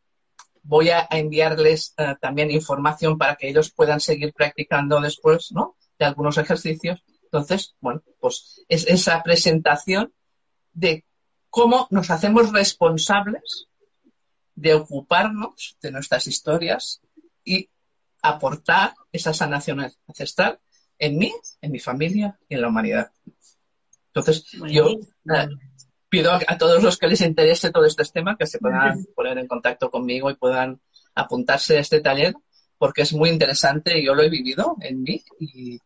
voy 0.64 0.90
a 0.90 1.08
enviarles 1.10 1.94
eh, 1.98 2.16
también 2.22 2.52
información 2.52 3.18
para 3.18 3.36
que 3.36 3.50
ellos 3.50 3.72
puedan 3.72 4.00
seguir 4.00 4.34
practicando 4.34 5.00
después, 5.00 5.52
¿no? 5.52 5.76
De 5.98 6.06
algunos 6.06 6.38
ejercicios. 6.38 7.04
Entonces, 7.24 7.76
bueno, 7.80 8.02
pues 8.20 8.64
es 8.68 8.86
esa 8.88 9.22
presentación 9.24 10.14
de 10.74 11.06
cómo 11.50 11.88
nos 11.90 12.10
hacemos 12.12 12.52
responsables 12.52 13.68
de 14.56 14.74
ocuparnos 14.74 15.78
de 15.82 15.92
nuestras 15.92 16.28
historias 16.28 17.02
y 17.44 17.70
aportar 18.22 18.94
esa 19.12 19.34
sanación 19.34 19.92
ancestral 20.08 20.60
en 21.00 21.18
mí, 21.18 21.34
en 21.62 21.72
mi 21.72 21.80
familia 21.80 22.40
y 22.48 22.56
en 22.56 22.62
la 22.62 22.68
humanidad. 22.68 23.12
Entonces, 24.08 24.46
yo 24.70 24.98
pido 26.12 26.34
a, 26.34 26.58
todos 26.58 26.84
los 26.84 26.98
que 26.98 27.08
les 27.08 27.22
interese 27.22 27.72
todo 27.72 27.86
este 27.86 28.04
tema 28.04 28.36
que 28.38 28.46
se 28.46 28.60
puedan 28.60 29.06
poner 29.16 29.38
en 29.38 29.48
contacto 29.48 29.90
conmigo 29.90 30.30
y 30.30 30.36
puedan 30.36 30.82
apuntarse 31.16 31.78
a 31.78 31.80
este 31.80 32.02
taller 32.02 32.36
porque 32.78 33.04
es 33.04 33.14
muy 33.14 33.30
interesante 33.30 33.98
y 33.98 34.06
yo 34.06 34.14
lo 34.14 34.22
he 34.22 34.30
vivido 34.30 34.76
en 34.82 35.02
mí 35.04 35.24
y, 35.40 35.80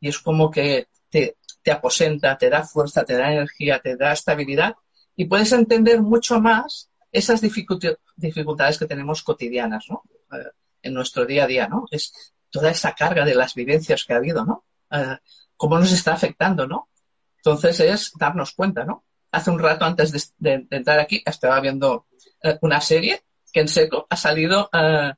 es 0.00 0.18
como 0.18 0.50
que 0.50 0.88
te, 1.08 1.36
te, 1.62 1.70
aposenta, 1.70 2.36
te 2.36 2.50
da 2.50 2.64
fuerza, 2.64 3.04
te 3.04 3.14
da 3.14 3.32
energía, 3.32 3.80
te 3.80 3.96
da 3.96 4.12
estabilidad 4.12 4.74
y 5.16 5.24
puedes 5.24 5.52
entender 5.52 6.02
mucho 6.02 6.38
más 6.40 6.90
esas 7.10 7.40
dificultades 7.40 8.78
que 8.78 8.86
tenemos 8.86 9.22
cotidianas, 9.22 9.86
¿no? 9.88 10.02
Eh, 10.32 10.50
en 10.82 10.92
nuestro 10.92 11.24
día 11.24 11.44
a 11.44 11.46
día, 11.46 11.68
¿no? 11.68 11.86
Es 11.90 12.34
toda 12.50 12.70
esa 12.70 12.94
carga 12.94 13.24
de 13.24 13.36
las 13.36 13.54
vivencias 13.54 14.04
que 14.04 14.12
ha 14.12 14.16
habido, 14.16 14.44
¿no? 14.44 14.64
Eh, 14.90 15.16
cómo 15.56 15.78
nos 15.78 15.92
está 15.92 16.12
afectando, 16.12 16.66
¿no? 16.66 16.88
Entonces 17.36 17.78
es 17.80 18.12
darnos 18.18 18.52
cuenta, 18.52 18.84
¿no? 18.84 19.04
Hace 19.32 19.50
un 19.50 19.58
rato 19.58 19.84
antes 19.84 20.34
de, 20.38 20.66
entrar 20.70 21.00
aquí 21.00 21.22
estaba 21.24 21.58
viendo 21.60 22.06
eh, 22.42 22.58
una 22.60 22.80
serie 22.80 23.22
que 23.52 23.60
en 23.60 23.68
seco 23.68 24.06
ha 24.08 24.16
salido 24.16 24.70
eh, 24.72 25.12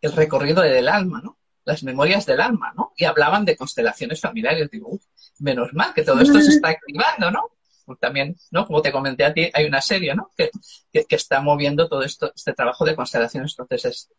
el 0.00 0.12
recorrido 0.12 0.62
del 0.62 0.88
alma, 0.88 1.20
¿no? 1.22 1.38
Las 1.64 1.82
memorias 1.82 2.24
del 2.24 2.40
alma, 2.40 2.72
¿no? 2.74 2.92
Y 2.96 3.04
hablaban 3.04 3.44
de 3.44 3.56
constelaciones 3.56 4.20
familiares. 4.20 4.70
Digo, 4.70 4.98
menos 5.40 5.74
mal 5.74 5.92
que 5.92 6.02
todo 6.02 6.20
esto 6.20 6.40
se 6.40 6.52
está 6.52 6.70
activando, 6.70 7.30
¿no? 7.30 7.50
Pues 7.84 7.98
también, 7.98 8.36
¿no? 8.50 8.66
Como 8.66 8.80
te 8.80 8.92
comenté 8.92 9.24
a 9.24 9.34
ti, 9.34 9.50
hay 9.52 9.64
una 9.66 9.82
serie, 9.82 10.14
¿no? 10.14 10.30
Que, 10.36 10.50
que, 10.92 11.16
está 11.16 11.40
moviendo 11.40 11.88
todo 11.88 12.02
esto, 12.02 12.32
este 12.34 12.54
trabajo 12.54 12.84
de 12.84 12.96
constelaciones. 12.96 13.54
Entonces 13.58 13.84
es, 13.84 14.10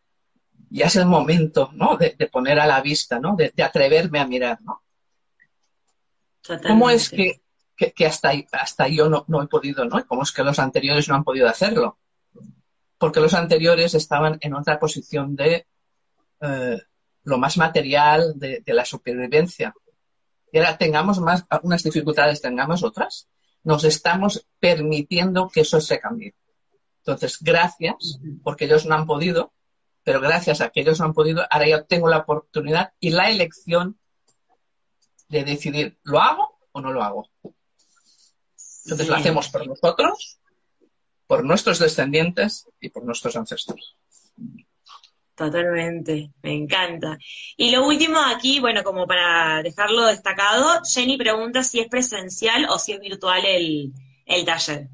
ya 0.69 0.85
es 0.87 0.95
el 0.97 1.05
momento, 1.05 1.71
¿no? 1.73 1.97
De, 1.97 2.11
poner 2.31 2.59
a 2.59 2.67
la 2.67 2.81
vista, 2.81 3.19
¿no? 3.19 3.35
De, 3.35 3.53
atreverme 3.63 4.19
a 4.19 4.27
mirar, 4.27 4.59
¿no? 4.61 4.83
¿Cómo 6.67 6.89
es 6.89 7.09
que 7.09 7.41
que, 7.79 8.05
hasta, 8.05 8.31
hasta 8.51 8.87
yo 8.89 9.09
no, 9.09 9.23
no, 9.27 9.41
he 9.41 9.47
podido, 9.47 9.85
¿no? 9.85 10.05
¿Cómo 10.05 10.23
es 10.23 10.31
que 10.31 10.43
los 10.43 10.59
anteriores 10.59 11.07
no 11.07 11.15
han 11.15 11.23
podido 11.23 11.47
hacerlo? 11.47 11.97
Porque 12.97 13.21
los 13.21 13.33
anteriores 13.33 13.93
estaban 13.93 14.37
en 14.41 14.53
otra 14.53 14.77
posición 14.79 15.35
de 15.35 15.65
eh, 16.41 16.77
lo 17.23 17.37
más 17.37 17.57
material, 17.57 18.33
de, 18.35 18.61
la 18.65 18.83
supervivencia. 18.83 19.73
Y 20.51 20.57
ahora 20.57 20.77
tengamos 20.77 21.19
más, 21.19 21.45
algunas 21.49 21.83
dificultades, 21.83 22.41
tengamos 22.41 22.83
otras, 22.83 23.29
nos 23.63 23.85
estamos 23.85 24.45
permitiendo 24.59 25.47
que 25.47 25.61
eso 25.61 25.79
se 25.79 25.99
cambie. 25.99 26.35
Entonces, 26.97 27.37
gracias, 27.39 28.19
porque 28.43 28.65
ellos 28.65 28.85
no 28.85 28.95
han 28.95 29.05
podido, 29.05 29.53
pero 30.03 30.19
gracias 30.19 30.59
a 30.59 30.69
que 30.69 30.81
ellos 30.81 30.99
no 30.99 31.05
han 31.05 31.13
podido, 31.13 31.45
ahora 31.49 31.69
yo 31.69 31.85
tengo 31.85 32.09
la 32.09 32.17
oportunidad 32.17 32.93
y 32.99 33.11
la 33.11 33.29
elección 33.29 33.97
de 35.29 35.43
decidir, 35.45 35.97
¿lo 36.03 36.19
hago 36.19 36.57
o 36.71 36.81
no 36.81 36.91
lo 36.91 37.03
hago? 37.03 37.29
Entonces 38.89 39.07
lo 39.07 39.15
hacemos 39.15 39.49
por 39.49 39.67
nosotros, 39.67 40.39
por 41.27 41.43
nuestros 41.43 41.77
descendientes 41.77 42.67
y 42.81 42.89
por 42.89 43.03
nuestros 43.03 43.35
ancestros. 43.35 43.95
Totalmente, 45.35 46.31
me 46.41 46.53
encanta. 46.53 47.19
Y 47.55 47.69
lo 47.69 47.87
último 47.87 48.19
aquí, 48.19 48.59
bueno, 48.59 48.83
como 48.83 49.05
para 49.05 49.61
dejarlo 49.61 50.07
destacado, 50.07 50.81
Jenny 50.83 51.17
pregunta 51.17 51.63
si 51.63 51.79
es 51.79 51.87
presencial 51.87 52.65
o 52.69 52.79
si 52.79 52.93
es 52.93 52.99
virtual 52.99 53.45
el, 53.45 53.93
taller. 54.45 54.89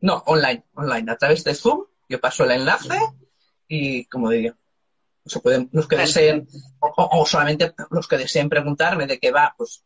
No, 0.00 0.22
online, 0.26 0.64
online, 0.74 1.10
a 1.10 1.16
través 1.16 1.42
de 1.44 1.54
Zoom. 1.54 1.86
Yo 2.08 2.20
paso 2.20 2.44
el 2.44 2.50
enlace 2.50 3.00
y, 3.66 4.04
como 4.04 4.28
diría, 4.28 4.54
pueden, 5.42 5.70
los 5.72 5.88
que 5.88 5.96
deseen, 5.96 6.46
o, 6.80 7.24
solamente 7.26 7.74
los 7.90 8.06
que 8.06 8.18
deseen 8.18 8.50
preguntarme 8.50 9.06
de 9.06 9.18
qué 9.18 9.30
va, 9.30 9.54
pues 9.56 9.82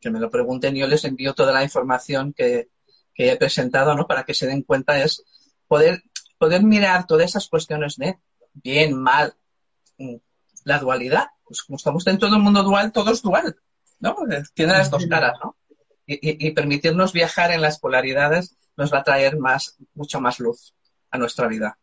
que, 0.00 0.10
me 0.10 0.20
lo 0.20 0.30
pregunten 0.30 0.74
yo 0.74 0.86
les 0.86 1.04
envío 1.04 1.34
toda 1.34 1.52
la 1.52 1.62
información 1.62 2.32
que, 2.32 2.70
he 3.18 3.36
presentado, 3.36 3.94
¿no? 3.94 4.06
Para 4.06 4.24
que 4.24 4.34
se 4.34 4.46
den 4.46 4.62
cuenta 4.62 5.02
es 5.02 5.24
poder, 5.66 6.02
poder 6.36 6.62
mirar 6.62 7.06
todas 7.06 7.30
esas 7.30 7.48
cuestiones 7.48 7.96
de 7.96 8.18
bien, 8.52 8.94
mal, 8.94 9.34
mm, 9.96 10.16
la 10.64 10.78
dualidad. 10.78 11.28
Pues 11.44 11.62
como 11.62 11.76
estamos 11.76 12.04
dentro 12.04 12.28
de 12.28 12.36
un 12.36 12.42
mundo 12.42 12.62
dual, 12.62 12.92
todo 12.92 13.10
es 13.10 13.22
dual, 13.22 13.56
¿no? 14.00 14.16
Tiene 14.52 14.74
las 14.74 14.90
dos 14.90 15.06
caras, 15.06 15.38
¿no? 15.42 15.56
Y, 16.06 16.46
y, 16.46 16.50
permitirnos 16.52 17.12
viajar 17.12 17.52
en 17.52 17.62
las 17.62 17.78
polaridades 17.78 18.56
nos 18.76 18.92
va 18.92 18.98
a 18.98 19.04
traer 19.04 19.38
más, 19.38 19.76
mucho 19.94 20.20
más 20.20 20.38
luz 20.38 20.74
a 21.10 21.18
nuestra 21.18 21.48
vida. 21.48 21.78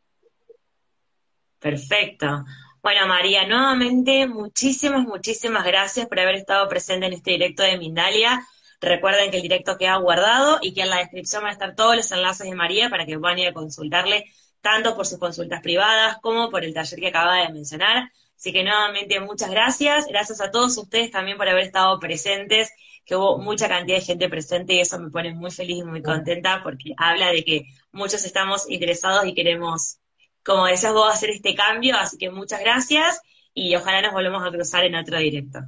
Perfecto. 1.59 2.45
Bueno, 2.83 3.07
María, 3.07 3.47
nuevamente 3.47 4.27
muchísimas, 4.27 5.07
muchísimas 5.07 5.63
gracias 5.63 6.05
por 6.05 6.19
haber 6.19 6.35
estado 6.35 6.67
presente 6.67 7.05
en 7.05 7.13
este 7.13 7.31
directo 7.31 7.63
de 7.63 7.77
Mindalia. 7.77 8.45
Recuerden 8.81 9.31
que 9.31 9.37
el 9.37 9.43
directo 9.43 9.77
queda 9.77 9.95
guardado 9.95 10.59
y 10.61 10.73
que 10.73 10.81
en 10.81 10.89
la 10.89 10.97
descripción 10.97 11.43
van 11.43 11.51
a 11.51 11.53
estar 11.53 11.75
todos 11.75 11.95
los 11.95 12.11
enlaces 12.11 12.45
de 12.45 12.53
María 12.55 12.89
para 12.89 13.05
que 13.05 13.17
puedan 13.17 13.39
ir 13.39 13.47
a 13.47 13.53
consultarle 13.53 14.25
tanto 14.59 14.97
por 14.97 15.05
sus 15.05 15.17
consultas 15.17 15.61
privadas 15.61 16.17
como 16.21 16.49
por 16.49 16.65
el 16.65 16.73
taller 16.73 16.99
que 16.99 17.07
acaba 17.07 17.37
de 17.37 17.53
mencionar. 17.53 18.11
Así 18.35 18.51
que 18.51 18.65
nuevamente 18.65 19.17
muchas 19.21 19.49
gracias. 19.49 20.05
Gracias 20.07 20.41
a 20.41 20.51
todos 20.51 20.77
ustedes 20.77 21.09
también 21.09 21.37
por 21.37 21.47
haber 21.47 21.63
estado 21.63 21.97
presentes, 21.99 22.69
que 23.05 23.15
hubo 23.15 23.37
mucha 23.37 23.69
cantidad 23.69 23.99
de 23.99 24.03
gente 24.03 24.27
presente 24.27 24.73
y 24.73 24.81
eso 24.81 24.99
me 24.99 25.09
pone 25.09 25.33
muy 25.33 25.51
feliz 25.51 25.77
y 25.77 25.83
muy 25.83 26.01
contenta 26.01 26.59
porque 26.61 26.93
habla 26.97 27.31
de 27.31 27.45
que 27.45 27.63
muchos 27.93 28.25
estamos 28.25 28.69
interesados 28.69 29.25
y 29.25 29.33
queremos 29.33 29.99
como 30.45 30.65
decías 30.65 30.93
vos, 30.93 31.13
hacer 31.13 31.31
este 31.31 31.55
cambio. 31.55 31.95
Así 31.97 32.17
que 32.17 32.29
muchas 32.29 32.59
gracias 32.59 33.21
y 33.53 33.75
ojalá 33.75 34.01
nos 34.01 34.13
volvamos 34.13 34.45
a 34.45 34.51
cruzar 34.51 34.83
en 34.85 34.95
otro 34.95 35.17
directo. 35.17 35.59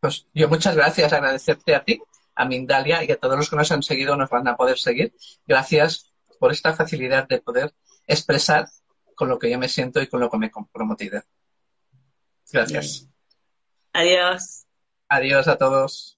Pues 0.00 0.26
yo 0.32 0.48
muchas 0.48 0.76
gracias, 0.76 1.12
agradecerte 1.12 1.74
a 1.74 1.84
ti, 1.84 2.00
a 2.34 2.44
Mindalia 2.44 3.02
y 3.04 3.10
a 3.10 3.16
todos 3.16 3.36
los 3.36 3.50
que 3.50 3.56
nos 3.56 3.70
han 3.72 3.82
seguido, 3.82 4.16
nos 4.16 4.30
van 4.30 4.46
a 4.48 4.56
poder 4.56 4.78
seguir. 4.78 5.12
Gracias 5.46 6.12
por 6.38 6.52
esta 6.52 6.72
facilidad 6.72 7.26
de 7.26 7.40
poder 7.40 7.74
expresar 8.06 8.68
con 9.14 9.28
lo 9.28 9.38
que 9.38 9.50
yo 9.50 9.58
me 9.58 9.68
siento 9.68 10.00
y 10.00 10.06
con 10.06 10.20
lo 10.20 10.30
que 10.30 10.38
me 10.38 10.46
he 10.46 10.50
comprometido. 10.50 11.20
Gracias. 12.52 13.08
Adiós. 13.92 14.66
Adiós 15.08 15.48
a 15.48 15.58
todos. 15.58 16.17